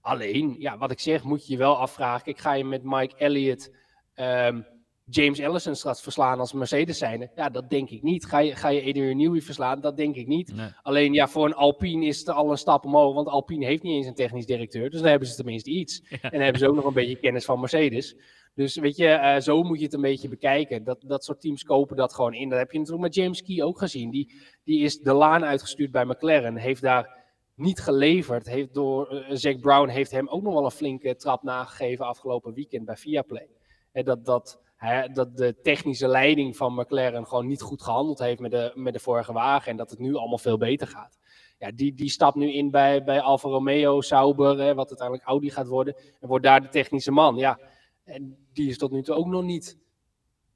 Alleen, 0.01 0.55
ja, 0.59 0.77
wat 0.77 0.91
ik 0.91 0.99
zeg, 0.99 1.23
moet 1.23 1.47
je 1.47 1.53
je 1.53 1.59
wel 1.59 1.77
afvragen. 1.77 2.27
Ik 2.27 2.39
ga 2.39 2.53
je 2.53 2.65
met 2.65 2.83
Mike 2.83 3.15
Elliott 3.15 3.71
um, 4.15 4.65
James 5.09 5.39
Ellison 5.39 5.75
straks 5.75 6.01
verslaan 6.01 6.39
als 6.39 6.53
Mercedes 6.53 6.97
zijnde? 6.97 7.29
Ja, 7.35 7.49
dat 7.49 7.69
denk 7.69 7.89
ik 7.89 8.01
niet. 8.01 8.25
Ga 8.25 8.39
je, 8.39 8.55
ga 8.55 8.67
je 8.67 8.89
Adrian 8.89 9.17
Newey 9.17 9.41
verslaan? 9.41 9.81
Dat 9.81 9.97
denk 9.97 10.15
ik 10.15 10.27
niet. 10.27 10.53
Alleen 10.81 11.13
ja, 11.13 11.27
voor 11.27 11.45
een 11.45 11.53
Alpine 11.53 12.05
is 12.05 12.19
het 12.19 12.29
al 12.29 12.51
een 12.51 12.57
stap 12.57 12.85
omhoog, 12.85 13.13
want 13.13 13.27
Alpine 13.27 13.65
heeft 13.65 13.83
niet 13.83 13.93
eens 13.93 14.07
een 14.07 14.15
technisch 14.15 14.45
directeur. 14.45 14.89
Dus 14.89 14.99
dan 14.99 15.09
hebben 15.09 15.27
ze 15.27 15.35
tenminste 15.35 15.69
iets. 15.69 16.01
En 16.09 16.29
dan 16.31 16.41
hebben 16.41 16.59
ze 16.59 16.67
ook 16.67 16.75
nog 16.75 16.85
een 16.85 16.93
beetje 16.93 17.19
kennis 17.19 17.45
van 17.45 17.59
Mercedes. 17.59 18.15
Dus 18.55 18.75
weet 18.75 18.97
je, 18.97 19.07
uh, 19.07 19.39
zo 19.39 19.63
moet 19.63 19.77
je 19.77 19.83
het 19.83 19.93
een 19.93 20.01
beetje 20.01 20.29
bekijken. 20.29 20.83
Dat, 20.83 21.03
dat 21.07 21.23
soort 21.23 21.41
teams 21.41 21.63
kopen 21.63 21.95
dat 21.95 22.13
gewoon 22.13 22.33
in. 22.33 22.49
Dat 22.49 22.59
heb 22.59 22.71
je 22.71 22.77
natuurlijk 22.77 23.03
met 23.03 23.15
James 23.15 23.41
Key 23.41 23.63
ook 23.63 23.77
gezien. 23.77 24.09
Die, 24.09 24.33
die 24.63 24.83
is 24.83 24.99
de 24.99 25.13
laan 25.13 25.45
uitgestuurd 25.45 25.91
bij 25.91 26.05
McLaren. 26.05 26.55
Heeft 26.55 26.81
daar 26.81 27.23
niet 27.55 27.79
geleverd. 27.79 28.47
Heeft 28.47 28.73
door, 28.73 29.13
uh, 29.13 29.35
Zack 29.35 29.59
Brown 29.59 29.89
heeft 29.89 30.11
hem 30.11 30.27
ook 30.27 30.43
nog 30.43 30.53
wel 30.53 30.65
een 30.65 30.71
flinke 30.71 31.15
trap 31.15 31.43
nagegeven 31.43 32.05
afgelopen 32.05 32.53
weekend 32.53 32.85
bij 32.85 32.97
Viaplay. 32.97 33.47
En 33.91 34.05
dat, 34.05 34.25
dat, 34.25 34.61
Hè, 34.85 35.09
dat 35.09 35.37
de 35.37 35.55
technische 35.61 36.07
leiding 36.07 36.57
van 36.57 36.73
McLaren 36.73 37.27
gewoon 37.27 37.47
niet 37.47 37.61
goed 37.61 37.81
gehandeld 37.81 38.19
heeft 38.19 38.39
met 38.39 38.51
de, 38.51 38.71
met 38.75 38.93
de 38.93 38.99
vorige 38.99 39.33
wagen. 39.33 39.71
En 39.71 39.77
dat 39.77 39.89
het 39.89 39.99
nu 39.99 40.15
allemaal 40.15 40.37
veel 40.37 40.57
beter 40.57 40.87
gaat. 40.87 41.17
Ja, 41.57 41.71
die, 41.71 41.93
die 41.93 42.09
stapt 42.09 42.35
nu 42.35 42.53
in 42.53 42.71
bij, 42.71 43.03
bij 43.03 43.21
Alfa 43.21 43.49
Romeo, 43.49 44.01
Sauber, 44.01 44.59
hè, 44.59 44.73
wat 44.73 44.87
uiteindelijk 44.87 45.27
Audi 45.27 45.49
gaat 45.49 45.67
worden. 45.67 45.95
En 46.19 46.27
wordt 46.27 46.45
daar 46.45 46.61
de 46.61 46.69
technische 46.69 47.11
man. 47.11 47.35
Ja, 47.35 47.59
en 48.03 48.37
die 48.53 48.69
is 48.69 48.77
tot 48.77 48.91
nu 48.91 49.01
toe 49.01 49.15
ook 49.15 49.27
nog 49.27 49.43
niet 49.43 49.77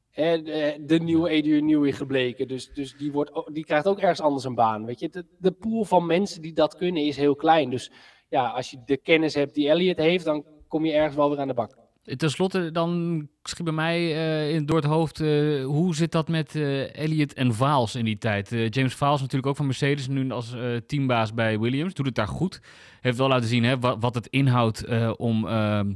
hè, 0.10 0.42
de, 0.86 1.00
nieuwe 1.00 1.30
Adrian 1.30 1.66
Newey 1.66 1.92
gebleken. 1.92 2.48
Dus, 2.48 2.74
dus 2.74 2.98
die, 2.98 3.12
wordt, 3.12 3.32
die 3.54 3.66
krijgt 3.66 3.88
ook 3.88 4.00
ergens 4.00 4.22
anders 4.22 4.44
een 4.44 4.56
baan. 4.56 4.86
Weet 4.86 5.00
je? 5.00 5.10
De, 5.10 5.26
de 5.38 5.52
pool 5.52 5.86
van 5.86 6.06
mensen 6.06 6.42
die 6.42 6.54
dat 6.54 6.76
kunnen 6.76 7.04
is 7.04 7.18
heel 7.18 7.36
klein. 7.36 7.70
Dus 7.70 7.92
ja, 8.30 8.50
als 8.50 8.72
je 8.72 8.82
de 8.86 8.98
kennis 8.98 9.34
hebt 9.34 9.54
die 9.54 9.70
Elliot 9.70 9.98
heeft, 9.98 10.26
dan 10.26 10.46
kom 10.68 10.86
je 10.86 10.94
ergens 10.94 11.16
wel 11.16 11.30
weer 11.30 11.40
aan 11.40 11.48
de 11.48 11.54
bak. 11.54 11.78
Ten 12.18 12.32
slotte, 12.32 12.72
dan 12.72 13.28
schiet 13.44 13.64
bij 13.64 13.74
mij 13.74 14.02
uh, 14.02 14.56
in, 14.56 14.66
door 14.66 14.76
het 14.76 14.86
hoofd, 14.86 15.20
uh, 15.20 15.66
hoe 15.66 15.96
zit 15.96 16.12
dat 16.12 16.28
met 16.28 16.56
uh, 16.56 16.96
Elliot 16.96 17.34
en 17.34 17.54
Vaals 17.54 17.96
in 17.96 18.06
die 18.06 18.18
tijd? 18.18 18.50
James 18.70 18.94
Vaals 18.94 19.20
natuurlijk 19.20 19.48
ook 19.48 19.56
van 19.56 19.66
Mercedes, 19.66 20.08
nu 20.08 20.32
als 20.32 20.56
teambaas 20.88 21.34
bij 21.34 21.60
Williams, 21.60 21.94
doet 21.94 22.06
het 22.06 22.16
daar 22.16 22.28
goed. 22.28 22.62
Heeft 23.02 23.18
wel 23.18 23.28
laten 23.28 23.50
zien 23.50 23.64
hè, 23.64 23.80
wat, 23.80 23.98
wat 24.00 24.16
het 24.16 24.28
inhoudt 24.28 24.86
om 25.18 25.48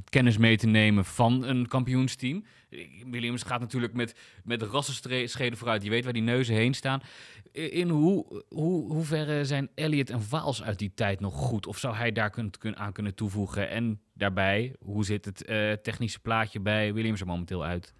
kennis 0.09 0.37
mee 0.37 0.57
te 0.57 0.67
nemen 0.67 1.05
van 1.05 1.43
een 1.43 1.67
kampioensteam. 1.67 2.43
Williams 3.05 3.43
gaat 3.43 3.59
natuurlijk 3.59 3.93
met, 3.93 4.15
met 4.43 4.61
rassenscheden 4.61 5.57
vooruit. 5.57 5.83
Je 5.83 5.89
weet 5.89 6.03
waar 6.03 6.13
die 6.13 6.21
neuzen 6.21 6.55
heen 6.55 6.73
staan. 6.73 7.01
In 7.51 7.89
hoe, 7.89 8.43
hoe, 8.47 8.91
hoeverre 8.93 9.45
zijn 9.45 9.69
Elliot 9.75 10.09
en 10.09 10.21
Vaals 10.21 10.63
uit 10.63 10.79
die 10.79 10.93
tijd 10.93 11.19
nog 11.19 11.33
goed? 11.33 11.67
Of 11.67 11.77
zou 11.77 11.95
hij 11.95 12.11
daar 12.11 12.29
kun, 12.29 12.51
kun, 12.59 12.77
aan 12.77 12.93
kunnen 12.93 13.15
toevoegen? 13.15 13.69
En 13.69 14.01
daarbij, 14.13 14.75
hoe 14.79 15.05
zit 15.05 15.25
het 15.25 15.49
uh, 15.49 15.71
technische 15.71 16.19
plaatje 16.19 16.59
bij 16.59 16.93
Williams 16.93 17.19
er 17.19 17.27
momenteel 17.27 17.63
uit? 17.63 17.93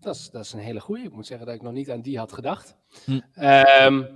Dat 0.00 0.14
is, 0.14 0.30
dat 0.30 0.44
is 0.44 0.52
een 0.52 0.58
hele 0.58 0.80
goede. 0.80 1.02
Ik 1.02 1.12
moet 1.12 1.26
zeggen 1.26 1.46
dat 1.46 1.54
ik 1.54 1.62
nog 1.62 1.72
niet 1.72 1.90
aan 1.90 2.02
die 2.02 2.18
had 2.18 2.32
gedacht. 2.32 2.76
Hm. 3.04 3.20
Um, 3.44 4.08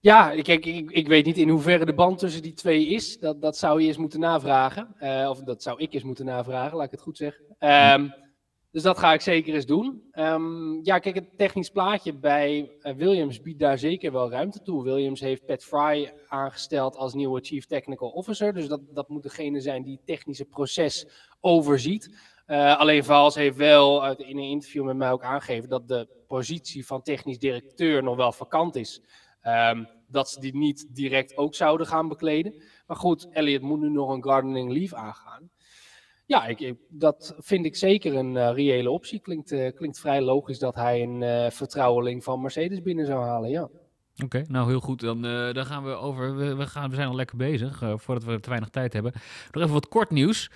ja, 0.00 0.30
ik, 0.32 0.48
ik, 0.48 0.90
ik, 0.90 1.08
weet 1.08 1.24
niet 1.24 1.38
in 1.38 1.48
hoeverre 1.48 1.84
de 1.84 1.94
band 1.94 2.18
tussen 2.18 2.42
die 2.42 2.52
twee 2.52 2.88
is. 2.88 3.18
Dat, 3.18 3.40
dat 3.40 3.56
zou 3.56 3.80
je 3.80 3.86
eens 3.86 3.96
moeten 3.96 4.20
navragen. 4.20 4.94
Uh, 5.00 5.26
of 5.30 5.40
dat 5.40 5.62
zou 5.62 5.80
ik 5.80 5.92
eens 5.92 6.02
moeten 6.02 6.24
navragen, 6.24 6.76
laat 6.76 6.86
ik 6.86 6.90
het 6.90 7.00
goed 7.00 7.16
zeggen. 7.16 7.44
Um, 7.60 8.14
dus 8.76 8.84
dat 8.84 8.98
ga 8.98 9.12
ik 9.12 9.20
zeker 9.20 9.54
eens 9.54 9.66
doen. 9.66 10.02
Um, 10.12 10.80
ja, 10.82 10.98
kijk, 10.98 11.14
het 11.14 11.38
technisch 11.38 11.70
plaatje 11.70 12.14
bij 12.14 12.70
uh, 12.82 12.94
Williams 12.94 13.40
biedt 13.40 13.58
daar 13.58 13.78
zeker 13.78 14.12
wel 14.12 14.30
ruimte 14.30 14.62
toe. 14.62 14.84
Williams 14.84 15.20
heeft 15.20 15.46
Pat 15.46 15.64
Fry 15.64 16.12
aangesteld 16.28 16.96
als 16.96 17.14
nieuwe 17.14 17.40
Chief 17.40 17.66
Technical 17.66 18.08
Officer. 18.08 18.54
Dus 18.54 18.68
dat, 18.68 18.80
dat 18.94 19.08
moet 19.08 19.22
degene 19.22 19.60
zijn 19.60 19.82
die 19.82 19.96
het 19.96 20.06
technische 20.06 20.44
proces 20.44 21.06
overziet. 21.40 22.16
Uh, 22.46 22.78
alleen 22.78 23.04
Vals 23.04 23.34
heeft 23.34 23.56
wel 23.56 24.16
in 24.16 24.36
een 24.38 24.50
interview 24.50 24.84
met 24.84 24.96
mij 24.96 25.12
ook 25.12 25.24
aangegeven 25.24 25.68
dat 25.68 25.88
de 25.88 26.08
positie 26.26 26.86
van 26.86 27.02
technisch 27.02 27.38
directeur 27.38 28.02
nog 28.02 28.16
wel 28.16 28.32
vakant 28.32 28.76
is. 28.76 29.02
Um, 29.42 29.88
dat 30.08 30.30
ze 30.30 30.40
die 30.40 30.56
niet 30.56 30.86
direct 30.90 31.36
ook 31.36 31.54
zouden 31.54 31.86
gaan 31.86 32.08
bekleden. 32.08 32.62
Maar 32.86 32.96
goed, 32.96 33.28
Elliot 33.30 33.62
moet 33.62 33.80
nu 33.80 33.90
nog 33.90 34.10
een 34.10 34.24
gardening 34.24 34.72
leave 34.72 34.96
aangaan. 34.96 35.50
Ja, 36.26 36.46
ik, 36.46 36.74
dat 36.88 37.34
vind 37.38 37.64
ik 37.64 37.76
zeker 37.76 38.14
een 38.14 38.34
uh, 38.34 38.50
reële 38.54 38.90
optie. 38.90 39.20
Klinkt, 39.20 39.52
uh, 39.52 39.72
klinkt 39.74 40.00
vrij 40.00 40.22
logisch 40.22 40.58
dat 40.58 40.74
hij 40.74 41.02
een 41.02 41.22
uh, 41.22 41.50
vertrouweling 41.50 42.24
van 42.24 42.40
Mercedes 42.40 42.82
binnen 42.82 43.06
zou 43.06 43.24
halen, 43.24 43.50
ja. 43.50 43.68
Oké, 44.24 44.44
nou 44.48 44.68
heel 44.68 44.80
goed. 44.80 45.00
Dan, 45.00 45.22
dan 45.52 45.66
gaan 45.66 45.84
we 45.84 45.90
over. 45.90 46.36
We, 46.36 46.54
we, 46.54 46.66
gaan, 46.66 46.88
we 46.90 46.94
zijn 46.94 47.08
al 47.08 47.14
lekker 47.14 47.36
bezig 47.36 47.82
voordat 47.96 48.24
we 48.24 48.40
te 48.40 48.48
weinig 48.48 48.68
tijd 48.68 48.92
hebben. 48.92 49.12
Nog 49.50 49.62
even 49.62 49.74
wat 49.74 49.88
kort 49.88 50.10
nieuws. 50.10 50.50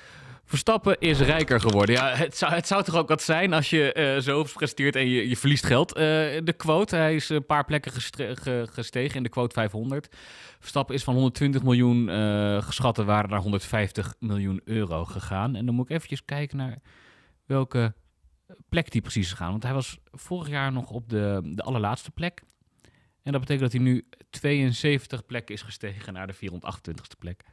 Verstappen 0.51 0.99
is 0.99 1.21
rijker 1.21 1.61
geworden. 1.61 1.95
Ja, 1.95 2.15
het 2.15 2.37
zou, 2.37 2.53
het 2.53 2.67
zou 2.67 2.83
toch 2.83 2.95
ook 2.95 3.09
wat 3.09 3.23
zijn 3.23 3.53
als 3.53 3.71
je 3.71 3.95
uh, 4.17 4.23
zo 4.23 4.43
presteert 4.55 4.97
en 4.97 5.09
je, 5.09 5.29
je 5.29 5.37
verliest 5.37 5.67
geld. 5.67 5.97
Uh, 5.97 6.03
de 6.45 6.55
quote, 6.57 6.97
hij 6.97 7.15
is 7.15 7.29
een 7.29 7.47
paar 7.47 7.65
plekken 7.65 7.93
gestegen 8.73 9.17
in 9.17 9.23
de 9.23 9.29
quote 9.29 9.55
500. 9.55 10.17
Verstappen 10.59 10.95
is 10.95 11.05
van 11.05 11.15
120 11.15 11.63
miljoen 11.63 12.09
uh, 12.09 12.63
geschatte 12.63 13.05
waarde 13.05 13.29
naar 13.29 13.41
150 13.41 14.15
miljoen 14.19 14.61
euro 14.65 15.05
gegaan. 15.05 15.57
En 15.57 15.67
dan 15.67 15.75
moet 15.75 15.85
ik 15.85 15.97
eventjes 15.97 16.25
kijken 16.25 16.57
naar 16.57 16.79
welke 17.47 17.95
plek 18.69 18.91
die 18.91 19.01
precies 19.01 19.25
is 19.25 19.31
gegaan. 19.31 19.51
Want 19.51 19.63
hij 19.63 19.75
was 19.75 19.99
vorig 20.11 20.49
jaar 20.49 20.73
nog 20.73 20.91
op 20.91 21.09
de, 21.09 21.41
de 21.45 21.63
allerlaatste 21.63 22.11
plek. 22.11 22.43
En 23.23 23.33
dat 23.33 23.41
betekent 23.41 23.73
dat 23.73 23.81
hij 23.81 23.91
nu 23.91 24.09
72 24.31 25.27
plekken 25.27 25.55
is 25.55 25.63
gestegen 25.63 26.13
naar 26.13 26.27
de 26.27 26.35
428ste 26.35 27.19
plek. 27.19 27.45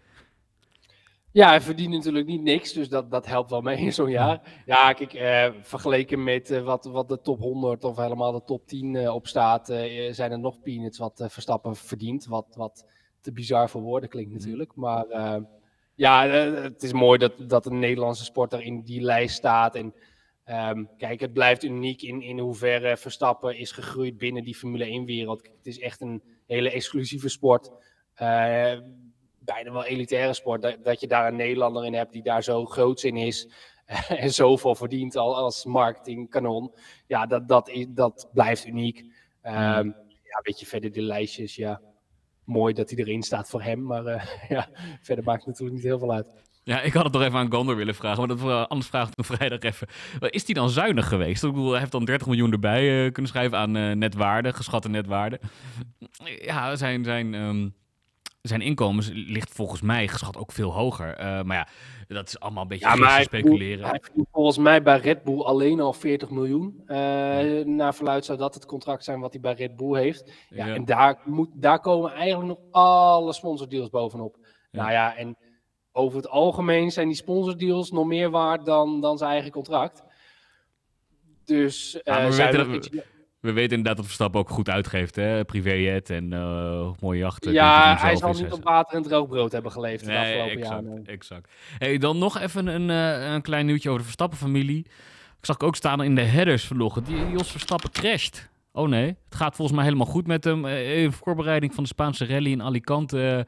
Ja, 1.37 1.47
hij 1.47 1.61
verdient 1.61 1.93
natuurlijk 1.93 2.25
niet 2.25 2.41
niks, 2.41 2.73
dus 2.73 2.89
dat, 2.89 3.11
dat 3.11 3.25
helpt 3.25 3.49
wel 3.49 3.61
mee 3.61 3.77
in 3.77 3.93
zo'n 3.93 4.09
jaar. 4.09 4.61
Ja, 4.65 4.93
kijk, 4.93 5.13
eh, 5.13 5.49
vergeleken 5.61 6.23
met 6.23 6.51
uh, 6.51 6.63
wat, 6.63 6.85
wat 6.85 7.07
de 7.07 7.21
top 7.21 7.39
100 7.39 7.83
of 7.83 7.97
helemaal 7.97 8.31
de 8.31 8.43
top 8.45 8.67
10 8.67 8.93
uh, 8.93 9.13
op 9.13 9.27
staat, 9.27 9.69
uh, 9.69 10.13
zijn 10.13 10.31
er 10.31 10.39
nog 10.39 10.61
peanuts 10.61 10.97
wat 10.97 11.25
Verstappen 11.27 11.75
verdient. 11.75 12.25
Wat, 12.25 12.45
wat 12.55 12.85
te 13.21 13.31
bizar 13.31 13.69
voor 13.69 13.81
woorden 13.81 14.09
klinkt 14.09 14.29
mm. 14.29 14.37
natuurlijk. 14.37 14.75
Maar 14.75 15.05
ja, 15.95 16.27
het 16.27 16.83
is 16.83 16.93
mooi 16.93 17.17
dat, 17.17 17.33
dat 17.37 17.65
een 17.65 17.79
Nederlandse 17.79 18.23
sporter 18.23 18.61
in 18.61 18.81
die 18.81 19.01
lijst 19.01 19.35
staat. 19.35 19.75
En 19.75 19.93
um, 20.45 20.89
kijk, 20.97 21.19
het 21.19 21.33
blijft 21.33 21.63
uniek 21.63 22.01
in, 22.01 22.21
in 22.21 22.39
hoeverre 22.39 22.97
Verstappen 22.97 23.57
is 23.57 23.71
gegroeid 23.71 24.17
binnen 24.17 24.43
die 24.43 24.55
Formule 24.55 25.01
1-wereld. 25.01 25.41
Het 25.41 25.67
is 25.67 25.79
echt 25.79 26.01
een 26.01 26.23
hele 26.45 26.71
exclusieve 26.71 27.29
sport 27.29 27.71
bijna 29.53 29.71
wel 29.71 29.85
elitaire 29.85 30.33
sport. 30.33 30.61
Dat, 30.61 30.83
dat 30.83 30.99
je 30.99 31.07
daar 31.07 31.27
een 31.27 31.35
Nederlander 31.35 31.85
in 31.85 31.93
hebt 31.93 32.11
die 32.11 32.23
daar 32.23 32.43
zo 32.43 32.65
groot 32.65 33.03
in 33.03 33.17
is. 33.17 33.47
en 34.23 34.33
zoveel 34.33 34.75
verdient 34.75 35.15
al 35.15 35.35
als 35.35 35.65
marketingkanon. 35.65 36.71
Ja, 37.07 37.25
dat, 37.25 37.47
dat, 37.47 37.69
is, 37.69 37.85
dat 37.89 38.29
blijft 38.33 38.65
uniek. 38.65 38.97
Um, 39.43 39.95
ja, 40.23 40.39
weet 40.43 40.59
je, 40.59 40.65
verder 40.65 40.91
de 40.91 41.01
lijstjes, 41.01 41.55
ja. 41.55 41.81
Mooi 42.43 42.73
dat 42.73 42.89
hij 42.89 42.99
erin 42.99 43.23
staat 43.23 43.49
voor 43.49 43.61
hem, 43.61 43.83
maar 43.83 44.05
uh, 44.05 44.23
ja, 44.49 44.69
verder 45.01 45.23
maakt 45.23 45.39
het 45.39 45.47
natuurlijk 45.47 45.75
niet 45.75 45.85
heel 45.85 45.99
veel 45.99 46.11
uit. 46.11 46.27
Ja, 46.63 46.81
ik 46.81 46.93
had 46.93 47.03
het 47.03 47.13
nog 47.13 47.21
even 47.21 47.39
aan 47.39 47.51
Gondor 47.51 47.75
willen 47.75 47.95
vragen, 47.95 48.17
maar 48.17 48.37
dat, 48.37 48.47
uh, 48.47 48.65
anders 48.65 48.89
vraag 48.89 49.09
ik 49.09 49.17
nog 49.17 49.25
vrijdag 49.35 49.59
even. 49.59 49.87
Is 50.19 50.45
die 50.45 50.55
dan 50.55 50.69
zuinig 50.69 51.07
geweest? 51.07 51.43
Ik 51.43 51.51
bedoel, 51.51 51.69
hij 51.69 51.79
heeft 51.79 51.91
dan 51.91 52.05
30 52.05 52.27
miljoen 52.27 52.51
erbij 52.51 53.05
uh, 53.05 53.11
kunnen 53.11 53.31
schrijven 53.31 53.57
aan 53.57 53.77
uh, 53.77 53.91
netwaarde, 53.95 54.53
geschatte 54.53 54.89
netwaarde. 54.89 55.39
Ja, 56.41 56.75
zijn, 56.75 57.03
zijn, 57.03 57.33
um, 57.33 57.75
zijn 58.41 58.61
inkomens 58.61 59.09
ligt 59.13 59.53
volgens 59.53 59.81
mij 59.81 60.07
geschat 60.07 60.37
ook 60.37 60.51
veel 60.51 60.73
hoger. 60.73 61.15
maar 61.45 61.57
ja, 61.57 61.67
dat 62.07 62.27
is 62.27 62.39
allemaal 62.39 62.61
een 62.61 62.67
beetje 62.67 62.87
ja, 62.87 62.95
maar 62.95 63.21
speculeren. 63.21 63.85
Hij 63.89 63.99
verdient 64.01 64.27
volgens 64.31 64.57
mij 64.57 64.83
bij 64.83 64.97
Red 64.97 65.23
Bull 65.23 65.41
alleen 65.41 65.79
al 65.79 65.93
40 65.93 66.29
miljoen. 66.29 66.83
Ja. 66.87 67.41
Naar 67.65 67.95
verluid 67.95 68.25
zou 68.25 68.37
dat 68.37 68.53
het 68.53 68.65
contract 68.65 69.03
zijn 69.03 69.19
wat 69.19 69.31
hij 69.31 69.41
bij 69.41 69.53
Red 69.53 69.75
Bull 69.75 69.99
heeft. 69.99 70.31
Ja, 70.49 70.65
ja. 70.65 70.75
En 70.75 70.85
daar, 70.85 71.19
moet, 71.25 71.49
daar 71.53 71.79
komen 71.79 72.11
eigenlijk 72.11 72.47
nog 72.47 72.71
alle 72.71 73.33
sponsordeals 73.33 73.89
bovenop. 73.89 74.37
Nou 74.71 74.91
ja, 74.91 75.15
en 75.15 75.37
over 75.91 76.17
het 76.17 76.29
algemeen 76.29 76.91
zijn 76.91 77.07
die 77.07 77.15
sponsordeals 77.15 77.91
nog 77.91 78.05
meer 78.05 78.29
waard 78.29 78.65
dan, 78.65 79.01
dan 79.01 79.17
zijn 79.17 79.31
eigen 79.31 79.51
contract. 79.51 80.03
Dus 81.45 81.95
uh, 81.95 82.01
ja, 82.03 82.29
we, 82.29 82.35
weten 82.35 82.71
dat, 82.71 82.87
we, 82.89 83.03
we, 83.39 83.51
weten 83.51 83.77
inderdaad 83.77 83.95
dat 83.95 84.05
Verstappen 84.05 84.39
ook 84.39 84.49
goed 84.49 84.69
uitgeeft, 84.69 85.15
hè? 85.15 85.45
Privéjet 85.45 86.09
en 86.09 86.31
uh, 86.31 86.89
mooie 86.99 87.19
jachten. 87.19 87.51
Ja, 87.51 87.97
hij 87.97 88.15
zal 88.15 88.33
niet 88.33 88.51
op 88.51 88.63
water 88.63 88.97
en 88.97 89.03
droog 89.03 89.27
brood 89.27 89.51
hebben 89.51 89.71
geleefd 89.71 90.05
de 90.05 90.17
afgelopen 90.17 90.51
exact, 90.51 90.69
jaren. 90.69 91.05
Exact. 91.05 91.53
Hey, 91.77 91.97
dan 91.97 92.17
nog 92.17 92.39
even 92.39 92.67
een, 92.67 92.89
uh, 92.89 93.33
een 93.33 93.41
klein 93.41 93.65
nieuwtje 93.65 93.87
over 93.87 93.99
de 93.99 94.05
Verstappen-familie. 94.05 94.85
Ik 95.39 95.45
zag 95.45 95.59
ook 95.59 95.75
staan 95.75 96.03
in 96.03 96.15
de 96.15 96.21
headers 96.21 96.65
vloggen. 96.65 97.03
Die 97.03 97.29
Jos 97.29 97.51
Verstappen 97.51 97.91
crasht. 97.91 98.49
Oh 98.71 98.87
nee, 98.87 99.07
het 99.25 99.35
gaat 99.35 99.55
volgens 99.55 99.77
mij 99.77 99.85
helemaal 99.85 100.07
goed 100.07 100.27
met 100.27 100.43
hem. 100.43 100.65
In 100.65 101.11
voorbereiding 101.11 101.73
van 101.73 101.83
de 101.83 101.89
Spaanse 101.89 102.25
rally 102.25 102.51
in 102.51 102.61
Alicante 102.61 103.47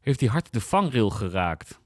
heeft 0.00 0.20
hij 0.20 0.28
hard 0.28 0.52
de 0.52 0.60
vangrail 0.60 1.10
geraakt. 1.10 1.80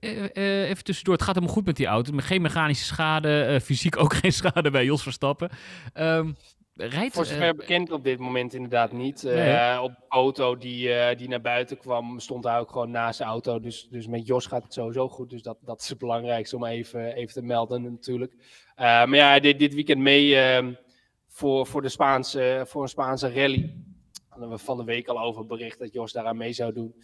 Uh, 0.00 0.68
even 0.68 0.84
tussendoor, 0.84 1.14
het 1.14 1.22
gaat 1.22 1.34
helemaal 1.34 1.56
goed 1.56 1.66
met 1.66 1.76
die 1.76 1.86
auto. 1.86 2.12
Geen 2.16 2.42
mechanische 2.42 2.84
schade, 2.84 3.48
uh, 3.50 3.60
fysiek 3.60 3.98
ook 3.98 4.14
geen 4.22 4.32
schade 4.32 4.70
bij 4.70 4.84
Jos 4.84 5.02
Verstappen. 5.02 5.50
Um, 5.94 6.36
rijdt, 6.74 7.14
Voor 7.14 7.24
zover 7.24 7.54
bekend 7.54 7.90
op 7.90 8.04
dit 8.04 8.18
moment 8.18 8.54
inderdaad 8.54 8.92
niet. 8.92 9.22
Nee. 9.22 9.80
op 9.80 9.90
de 9.90 10.04
auto 10.08 10.56
die, 10.56 11.16
die 11.16 11.28
naar 11.28 11.40
buiten 11.40 11.78
kwam, 11.78 12.20
stond 12.20 12.44
hij 12.44 12.58
ook 12.58 12.70
gewoon 12.70 12.90
naast 12.90 13.18
de 13.18 13.24
auto. 13.24 13.60
Dus, 13.60 13.88
dus 13.90 14.06
met 14.06 14.26
Jos 14.26 14.46
gaat 14.46 14.62
het 14.62 14.72
sowieso 14.72 15.08
goed. 15.08 15.30
Dus 15.30 15.42
dat, 15.42 15.56
dat 15.60 15.80
is 15.80 15.88
het 15.88 15.98
belangrijkste 15.98 16.56
om 16.56 16.64
even, 16.64 17.14
even 17.14 17.34
te 17.34 17.42
melden 17.42 17.82
natuurlijk. 17.82 18.34
maar 18.76 19.16
ja, 19.16 19.40
dit, 19.40 19.58
dit 19.58 19.74
weekend 19.74 20.00
mee 20.00 20.36
ehm, 20.36 20.72
voor, 21.28 21.66
voor, 21.66 21.82
de 21.82 21.88
Spaanse, 21.88 22.64
voor 22.66 22.82
een 22.82 22.88
Spaanse 22.88 23.32
rally. 23.32 23.74
We 24.36 24.58
van 24.58 24.76
de 24.76 24.84
week 24.84 25.08
al 25.08 25.20
over 25.20 25.46
bericht 25.46 25.78
dat 25.78 25.92
Jos 25.92 26.12
daaraan 26.12 26.36
mee 26.36 26.52
zou 26.52 26.72
doen. 26.72 26.94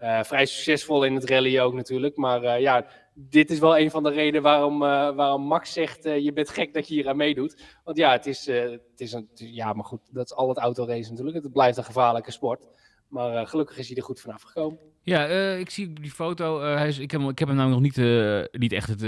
Uh, 0.00 0.22
vrij 0.22 0.46
succesvol 0.46 1.04
in 1.04 1.14
het 1.14 1.28
rally 1.28 1.60
ook 1.60 1.74
natuurlijk. 1.74 2.16
Maar 2.16 2.44
uh, 2.44 2.60
ja, 2.60 2.86
dit 3.14 3.50
is 3.50 3.58
wel 3.58 3.78
een 3.78 3.90
van 3.90 4.02
de 4.02 4.10
redenen 4.10 4.42
waarom, 4.42 4.82
uh, 4.82 5.14
waarom 5.14 5.42
Max 5.42 5.72
zegt: 5.72 6.04
je 6.04 6.32
bent 6.32 6.48
gek 6.48 6.74
dat 6.74 6.88
je 6.88 6.94
hier 6.94 7.08
aan 7.08 7.16
meedoet. 7.16 7.62
Want 7.84 7.96
ja, 7.96 8.12
het 8.12 8.26
is, 8.26 8.46
het 8.46 8.80
is 8.96 9.12
een. 9.12 9.28
Ja, 9.34 9.72
maar 9.72 9.84
goed, 9.84 10.00
dat 10.10 10.24
is 10.24 10.34
al 10.34 10.48
het 10.48 10.58
autoracen 10.58 11.10
natuurlijk. 11.10 11.42
Het 11.42 11.52
blijft 11.52 11.78
een 11.78 11.84
gevaarlijke 11.84 12.30
sport. 12.30 12.66
Maar 13.08 13.46
gelukkig 13.46 13.78
is 13.78 13.88
hij 13.88 13.96
er 13.96 14.02
goed 14.02 14.20
vanaf 14.20 14.42
gekomen. 14.42 14.78
Ja, 15.08 15.26
ik 15.54 15.70
zie 15.70 15.92
die 15.92 16.10
foto. 16.10 16.60
hij 16.60 16.88
is, 16.88 16.98
ik, 16.98 17.10
heb, 17.10 17.20
ik 17.20 17.38
heb 17.38 17.48
hem 17.48 17.56
namelijk 17.56 17.82
nog 17.82 17.96
niet, 17.96 18.60
niet 18.60 18.72
echt 18.72 18.88
het 18.88 19.02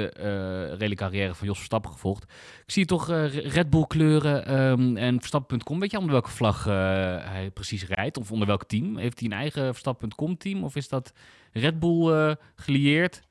rally 0.78 0.94
carrière 0.94 1.34
van 1.34 1.46
Jos 1.46 1.56
Verstappen 1.56 1.92
gevolgd. 1.92 2.22
Ik 2.64 2.72
zie 2.72 2.84
toch 2.84 3.08
Red 3.32 3.70
Bull 3.70 3.84
kleuren 3.86 4.60
um, 4.60 4.96
en 4.96 5.18
Verstappen.com. 5.18 5.80
Weet 5.80 5.90
je 5.90 5.98
onder 5.98 6.12
welke 6.12 6.30
vlag 6.30 6.64
hij 6.64 7.50
precies 7.54 7.86
rijdt? 7.86 8.16
Of 8.18 8.32
onder 8.32 8.46
welk 8.46 8.64
team? 8.64 8.96
Heeft 8.96 9.20
hij 9.20 9.28
een 9.28 9.36
eigen 9.36 9.64
Verstappen.com 9.64 10.36
team? 10.36 10.64
Of 10.64 10.76
is 10.76 10.88
dat 10.88 11.12
Red 11.52 11.78
Bull 11.78 12.36
gelieerd? 12.54 13.22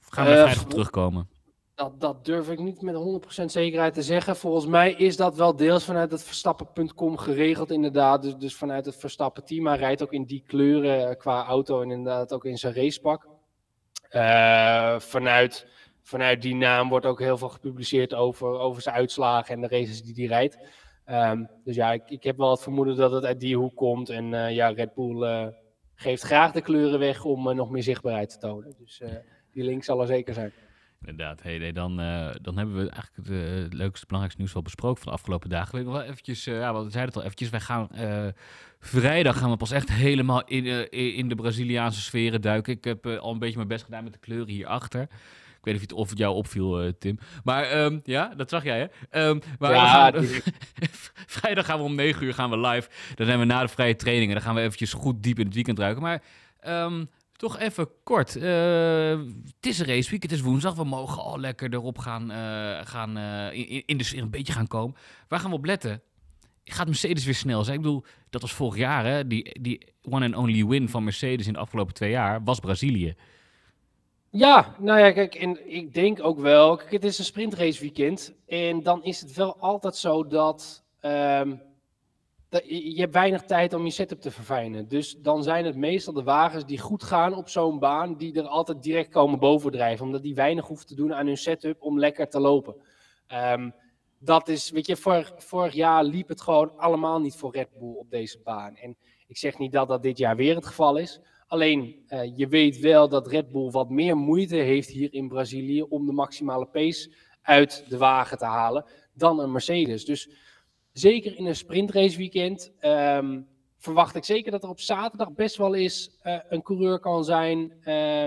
Of 0.00 0.08
gaan 0.08 0.24
we 0.24 0.30
er 0.30 0.42
vrijdag 0.42 0.64
op 0.64 0.70
terugkomen? 0.70 1.28
Dat, 1.74 2.00
dat 2.00 2.24
durf 2.24 2.50
ik 2.50 2.58
niet 2.58 2.82
met 2.82 2.94
100% 3.40 3.44
zekerheid 3.44 3.94
te 3.94 4.02
zeggen. 4.02 4.36
Volgens 4.36 4.66
mij 4.66 4.92
is 4.92 5.16
dat 5.16 5.36
wel 5.36 5.56
deels 5.56 5.84
vanuit 5.84 6.10
het 6.10 6.22
Verstappen.com 6.22 7.16
geregeld, 7.16 7.70
inderdaad. 7.70 8.22
Dus, 8.22 8.36
dus 8.36 8.54
vanuit 8.54 8.86
het 8.86 8.96
Verstappen-team. 8.96 9.66
Hij 9.66 9.76
rijdt 9.76 10.02
ook 10.02 10.12
in 10.12 10.24
die 10.24 10.42
kleuren 10.46 11.16
qua 11.16 11.44
auto 11.44 11.82
en 11.82 11.90
inderdaad 11.90 12.32
ook 12.32 12.44
in 12.44 12.58
zijn 12.58 12.74
racepak. 12.74 13.28
Uh, 14.10 14.98
vanuit, 14.98 15.66
vanuit 16.02 16.42
die 16.42 16.54
naam 16.54 16.88
wordt 16.88 17.06
ook 17.06 17.20
heel 17.20 17.38
veel 17.38 17.48
gepubliceerd 17.48 18.14
over, 18.14 18.48
over 18.58 18.82
zijn 18.82 18.94
uitslagen 18.94 19.54
en 19.54 19.60
de 19.60 19.68
races 19.68 20.02
die 20.02 20.14
hij 20.14 20.26
rijdt. 20.26 20.58
Um, 21.06 21.48
dus 21.64 21.74
ja, 21.74 21.92
ik, 21.92 22.02
ik 22.10 22.22
heb 22.22 22.36
wel 22.36 22.50
het 22.50 22.62
vermoeden 22.62 22.96
dat 22.96 23.12
het 23.12 23.24
uit 23.24 23.40
die 23.40 23.56
hoek 23.56 23.76
komt. 23.76 24.08
En 24.08 24.32
uh, 24.32 24.54
ja, 24.54 24.68
Red 24.68 24.94
Bull 24.94 25.52
geeft 25.94 26.22
graag 26.22 26.52
de 26.52 26.60
kleuren 26.60 26.98
weg 26.98 27.24
om 27.24 27.54
nog 27.54 27.70
meer 27.70 27.82
zichtbaarheid 27.82 28.30
te 28.30 28.38
tonen. 28.38 28.74
Dus 28.78 29.02
die 29.52 29.64
link 29.64 29.84
zal 29.84 30.00
er 30.00 30.06
zeker 30.06 30.34
zijn. 30.34 30.52
Inderdaad, 31.06 31.42
hey, 31.42 31.58
nee, 31.58 31.72
dan, 31.72 32.00
uh, 32.00 32.30
dan 32.42 32.56
hebben 32.56 32.74
we 32.74 32.90
eigenlijk 32.90 33.16
het, 33.16 33.28
uh, 33.28 33.62
het 33.62 33.72
leukste, 33.72 34.06
belangrijkste 34.06 34.40
nieuws 34.40 34.52
wel 34.52 34.62
besproken 34.62 35.02
van 35.02 35.12
de 35.12 35.18
afgelopen 35.18 35.48
dagen. 35.48 35.78
Ik 35.78 35.84
wil 35.84 35.92
wel 35.92 36.02
eventjes, 36.02 36.46
uh, 36.46 36.58
ja, 36.58 36.72
we 36.72 36.90
zeiden 36.90 37.04
het 37.04 37.16
al 37.16 37.22
eventjes, 37.22 37.50
wij 37.50 37.60
gaan 37.60 37.88
vrijdag 38.80 39.38
gaan 39.38 39.50
we 39.50 39.56
pas 39.56 39.70
echt 39.70 39.92
helemaal 39.92 40.44
in, 40.44 40.90
in 40.90 41.28
de 41.28 41.34
Braziliaanse 41.34 42.00
sferen 42.00 42.40
duiken. 42.40 42.72
Ik 42.72 42.84
heb 42.84 43.06
al 43.06 43.32
een 43.32 43.38
beetje 43.38 43.56
mijn 43.56 43.68
best 43.68 43.84
gedaan 43.84 44.04
met 44.04 44.12
de 44.12 44.18
kleuren 44.18 44.48
hierachter. 44.48 45.02
Ik 45.02 45.72
weet 45.72 45.80
niet 45.80 45.92
of 45.92 46.08
het 46.08 46.18
jou 46.18 46.34
opviel, 46.34 46.92
Tim. 46.98 47.18
Maar 47.44 47.84
um, 47.84 48.00
ja, 48.04 48.34
dat 48.36 48.50
zag 48.50 48.64
jij, 48.64 48.90
hè? 49.10 49.26
Um, 49.26 49.40
maar 49.58 49.72
ja, 49.72 50.10
gaan, 50.10 50.24
vrijdag 51.38 51.66
gaan 51.66 51.78
we 51.78 51.84
om 51.84 51.94
9 51.94 52.24
uur 52.24 52.34
gaan 52.34 52.50
we 52.50 52.58
live. 52.58 52.88
Dan 53.14 53.26
zijn 53.26 53.38
we 53.38 53.44
na 53.44 53.60
de 53.60 53.68
vrije 53.68 53.96
trainingen. 53.96 54.34
Dan 54.34 54.44
gaan 54.44 54.54
we 54.54 54.60
eventjes 54.60 54.92
goed 54.92 55.22
diep 55.22 55.38
in 55.38 55.44
het 55.44 55.54
weekend 55.54 55.78
ruiken. 55.78 56.02
Maar 56.02 56.22
um, 56.66 57.08
toch 57.44 57.58
even 57.58 57.88
kort. 58.04 58.36
Uh, 58.36 58.42
het 59.44 59.66
is 59.66 59.78
een 59.78 59.86
raceweek, 59.86 60.22
het 60.22 60.32
is 60.32 60.40
woensdag. 60.40 60.74
We 60.74 60.84
mogen 60.84 61.22
al 61.22 61.38
lekker 61.38 61.72
erop 61.72 61.98
gaan, 61.98 62.30
uh, 62.30 62.78
gaan 62.84 63.18
uh, 63.18 63.52
in, 63.52 63.82
in 63.86 63.96
de 63.96 64.04
sfeer 64.04 64.22
een 64.22 64.30
beetje 64.30 64.52
gaan 64.52 64.66
komen. 64.66 64.96
Waar 65.28 65.40
gaan 65.40 65.50
we 65.50 65.56
op 65.56 65.64
letten? 65.64 66.02
Gaat 66.64 66.86
Mercedes 66.86 67.24
weer 67.24 67.34
snel 67.34 67.64
zijn? 67.64 67.76
Ik 67.76 67.82
bedoel, 67.82 68.04
dat 68.30 68.40
was 68.40 68.52
vorig 68.52 68.76
jaar, 68.76 69.04
hè? 69.06 69.26
Die, 69.26 69.60
die 69.60 69.92
one 70.02 70.24
and 70.24 70.36
only 70.36 70.66
win 70.66 70.88
van 70.88 71.04
Mercedes 71.04 71.46
in 71.46 71.52
de 71.52 71.58
afgelopen 71.58 71.94
twee 71.94 72.10
jaar 72.10 72.44
was 72.44 72.60
Brazilië. 72.60 73.14
Ja, 74.30 74.74
nou 74.78 74.98
ja, 74.98 75.12
kijk, 75.12 75.34
en 75.34 75.72
ik 75.74 75.94
denk 75.94 76.22
ook 76.22 76.38
wel, 76.38 76.76
kijk, 76.76 76.90
het 76.90 77.04
is 77.04 77.18
een 77.18 77.24
sprintrace 77.24 77.80
weekend. 77.80 78.34
En 78.46 78.82
dan 78.82 79.04
is 79.04 79.20
het 79.20 79.34
wel 79.34 79.56
altijd 79.60 79.96
zo 79.96 80.26
dat... 80.26 80.84
Um, 81.00 81.60
je 82.64 83.00
hebt 83.00 83.12
weinig 83.12 83.42
tijd 83.42 83.74
om 83.74 83.84
je 83.84 83.90
setup 83.90 84.20
te 84.20 84.30
verfijnen. 84.30 84.88
Dus 84.88 85.16
dan 85.18 85.42
zijn 85.42 85.64
het 85.64 85.76
meestal 85.76 86.12
de 86.12 86.22
wagens 86.22 86.66
die 86.66 86.78
goed 86.78 87.02
gaan 87.02 87.34
op 87.34 87.48
zo'n 87.48 87.78
baan, 87.78 88.16
die 88.16 88.34
er 88.34 88.46
altijd 88.46 88.82
direct 88.82 89.10
komen 89.10 89.38
bovendrijven. 89.38 90.06
Omdat 90.06 90.22
die 90.22 90.34
weinig 90.34 90.66
hoeven 90.66 90.86
te 90.86 90.94
doen 90.94 91.14
aan 91.14 91.26
hun 91.26 91.36
setup 91.36 91.82
om 91.82 91.98
lekker 91.98 92.28
te 92.28 92.40
lopen. 92.40 92.74
Um, 93.32 93.74
dat 94.18 94.48
is, 94.48 94.70
weet 94.70 94.86
je, 94.86 94.96
vorig, 95.36 95.72
jaar 95.72 96.04
liep 96.04 96.28
het 96.28 96.40
gewoon 96.40 96.76
allemaal 96.76 97.20
niet 97.20 97.34
voor 97.34 97.52
Red 97.52 97.68
Bull 97.78 97.94
op 97.94 98.10
deze 98.10 98.40
baan. 98.44 98.76
En 98.76 98.96
ik 99.26 99.36
zeg 99.36 99.58
niet 99.58 99.72
dat 99.72 99.88
dat 99.88 100.02
dit 100.02 100.18
jaar 100.18 100.36
weer 100.36 100.54
het 100.54 100.66
geval 100.66 100.96
is. 100.96 101.20
Alleen, 101.46 102.04
uh, 102.08 102.36
je 102.36 102.48
weet 102.48 102.78
wel 102.78 103.08
dat 103.08 103.26
Red 103.26 103.50
Bull 103.50 103.70
wat 103.70 103.90
meer 103.90 104.16
moeite 104.16 104.56
heeft 104.56 104.88
hier 104.88 105.12
in 105.12 105.28
Brazilië 105.28 105.82
om 105.82 106.06
de 106.06 106.12
maximale 106.12 106.66
pace 106.66 107.12
uit 107.42 107.84
de 107.88 107.98
wagen 107.98 108.38
te 108.38 108.44
halen 108.44 108.84
dan 109.12 109.40
een 109.40 109.52
Mercedes. 109.52 110.04
Dus 110.04 110.28
zeker 110.94 111.36
in 111.36 111.46
een 111.46 111.56
sprintrace 111.56 112.16
weekend 112.16 112.72
um, 112.80 113.46
verwacht 113.78 114.14
ik 114.14 114.24
zeker 114.24 114.50
dat 114.50 114.62
er 114.62 114.68
op 114.68 114.80
zaterdag 114.80 115.32
best 115.32 115.56
wel 115.56 115.74
eens 115.74 116.10
uh, 116.22 116.38
een 116.48 116.62
coureur 116.62 116.98
kan 116.98 117.24
zijn 117.24 117.72
uh, 117.84 118.26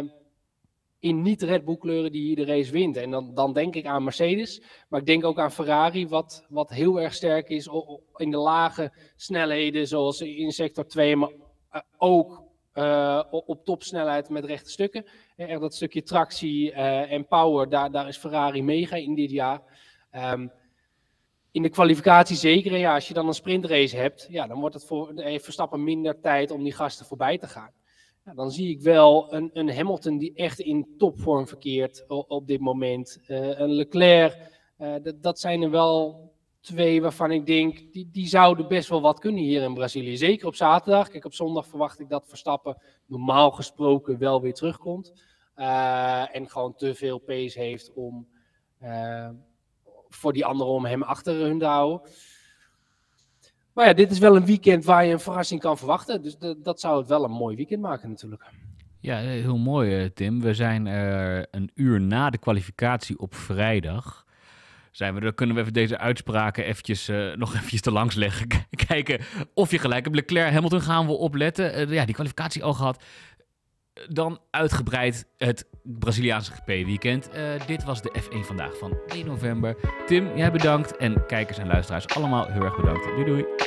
in 0.99 1.21
niet 1.21 1.41
Red 1.41 1.65
Bull 1.65 1.77
kleuren 1.77 2.11
die 2.11 2.35
de 2.35 2.45
race 2.45 2.71
wint. 2.71 2.97
En 2.97 3.11
dan, 3.11 3.33
dan 3.33 3.53
denk 3.53 3.75
ik 3.75 3.85
aan 3.85 4.03
Mercedes, 4.03 4.61
maar 4.89 4.99
ik 4.99 5.05
denk 5.05 5.23
ook 5.23 5.39
aan 5.39 5.51
Ferrari, 5.51 6.07
wat, 6.07 6.45
wat 6.49 6.69
heel 6.69 7.01
erg 7.01 7.13
sterk 7.13 7.49
is 7.49 7.69
in 8.15 8.31
de 8.31 8.37
lage 8.37 8.91
snelheden, 9.15 9.87
zoals 9.87 10.21
in 10.21 10.51
sector 10.51 10.87
2, 10.87 11.15
maar 11.15 11.31
uh, 11.71 11.81
ook 11.97 12.45
op 13.29 13.65
topsnelheid 13.65 14.29
met 14.29 14.45
rechte 14.45 14.69
stukken. 14.69 15.05
Dat 15.35 15.75
stukje 15.75 16.03
tractie 16.03 16.71
en 16.71 17.27
power, 17.27 17.69
daar, 17.69 17.91
daar 17.91 18.07
is 18.07 18.17
Ferrari 18.17 18.63
mega 18.63 18.95
in 18.95 19.15
dit 19.15 19.31
jaar. 19.31 19.61
Um, 20.15 20.51
in 21.57 21.63
de 21.63 21.69
kwalificatie 21.69 22.35
zeker. 22.35 22.77
Ja, 22.77 22.93
als 22.93 23.07
je 23.07 23.13
dan 23.13 23.27
een 23.27 23.33
sprintrace 23.33 23.95
hebt, 23.95 24.27
ja, 24.29 24.47
dan 24.47 24.59
wordt 24.59 24.75
het 24.75 24.85
voor 24.85 25.11
heeft 25.15 25.43
Verstappen 25.43 25.83
minder 25.83 26.19
tijd 26.19 26.51
om 26.51 26.63
die 26.63 26.73
gasten 26.73 27.05
voorbij 27.05 27.37
te 27.37 27.47
gaan. 27.47 27.71
Ja, 28.25 28.33
dan 28.33 28.51
zie 28.51 28.69
ik 28.69 28.81
wel 28.81 29.33
een, 29.33 29.49
een, 29.53 29.75
Hamilton 29.75 30.17
die 30.17 30.33
echt 30.33 30.59
in 30.59 30.87
topvorm 30.97 31.47
verkeert 31.47 32.05
op, 32.07 32.31
op 32.31 32.47
dit 32.47 32.59
moment. 32.59 33.19
Uh, 33.27 33.59
een 33.59 33.71
Leclerc, 33.71 34.59
uh, 34.79 34.95
dat, 35.21 35.39
zijn 35.39 35.61
er 35.61 35.69
wel 35.69 36.31
twee 36.61 37.01
waarvan 37.01 37.31
ik 37.31 37.45
denk, 37.45 37.93
die, 37.93 38.09
die 38.11 38.27
zouden 38.27 38.67
best 38.67 38.89
wel 38.89 39.01
wat 39.01 39.19
kunnen 39.19 39.43
hier 39.43 39.61
in 39.61 39.73
Brazilië. 39.73 40.17
Zeker 40.17 40.47
op 40.47 40.55
zaterdag. 40.55 41.09
Kijk, 41.09 41.25
op 41.25 41.33
zondag 41.33 41.67
verwacht 41.67 41.99
ik 41.99 42.09
dat 42.09 42.27
Verstappen 42.27 42.81
normaal 43.05 43.51
gesproken 43.51 44.17
wel 44.17 44.41
weer 44.41 44.53
terugkomt. 44.53 45.13
En 46.31 46.49
gewoon 46.49 46.75
te 46.75 46.95
veel 46.95 47.17
pace 47.19 47.59
heeft 47.59 47.93
om 47.93 48.27
voor 50.09 50.33
die 50.33 50.45
anderen 50.45 50.73
om 50.73 50.85
hem 50.85 51.03
achter 51.03 51.35
hun 51.35 51.59
te 51.59 51.65
houden. 51.65 52.09
Maar 53.73 53.85
ja, 53.87 53.93
dit 53.93 54.11
is 54.11 54.19
wel 54.19 54.35
een 54.35 54.45
weekend 54.45 54.85
waar 54.85 55.05
je 55.05 55.11
een 55.11 55.19
verrassing 55.19 55.61
kan 55.61 55.77
verwachten. 55.77 56.21
Dus 56.21 56.37
dat 56.57 56.79
zou 56.79 56.97
het 56.99 57.07
wel 57.07 57.23
een 57.23 57.31
mooi 57.31 57.55
weekend 57.55 57.81
maken 57.81 58.09
natuurlijk. 58.09 58.43
Ja, 58.99 59.17
heel 59.17 59.57
mooi, 59.57 60.13
Tim. 60.13 60.41
We 60.41 60.53
zijn 60.53 60.85
een 61.51 61.71
uur 61.73 62.01
na 62.01 62.29
de 62.29 62.37
kwalificatie 62.37 63.19
op 63.19 63.35
vrijdag 63.35 64.25
zijn 64.97 65.13
we. 65.13 65.19
Dan 65.19 65.33
kunnen 65.33 65.55
we 65.55 65.61
even 65.61 65.73
deze 65.73 65.97
uitspraken 65.97 66.65
eventjes, 66.65 67.09
uh, 67.09 67.35
nog 67.35 67.53
eventjes 67.55 67.81
te 67.81 67.91
langs 67.91 68.15
leggen. 68.15 68.47
Kijken 68.87 69.19
of 69.53 69.71
je 69.71 69.79
gelijk 69.79 70.03
hebt. 70.03 70.15
Leclerc, 70.15 70.51
Hamilton 70.51 70.81
gaan 70.81 71.05
we 71.05 71.11
opletten. 71.11 71.89
Uh, 71.89 71.93
ja, 71.93 72.05
die 72.05 72.13
kwalificatie 72.13 72.63
al 72.63 72.73
gehad. 72.73 73.03
Dan 74.09 74.39
uitgebreid 74.51 75.27
het 75.37 75.67
Braziliaanse 75.83 76.51
GP-weekend. 76.51 77.29
Uh, 77.35 77.67
dit 77.67 77.83
was 77.83 78.01
de 78.01 78.11
F1 78.21 78.45
vandaag 78.45 78.77
van 78.77 78.97
1 79.07 79.25
november. 79.25 79.75
Tim, 80.05 80.37
jij 80.37 80.51
bedankt. 80.51 80.97
En 80.97 81.25
kijkers 81.25 81.57
en 81.57 81.67
luisteraars 81.67 82.07
allemaal 82.07 82.45
heel 82.45 82.63
erg 82.63 82.75
bedankt. 82.75 83.03
Doei 83.05 83.25
doei. 83.25 83.66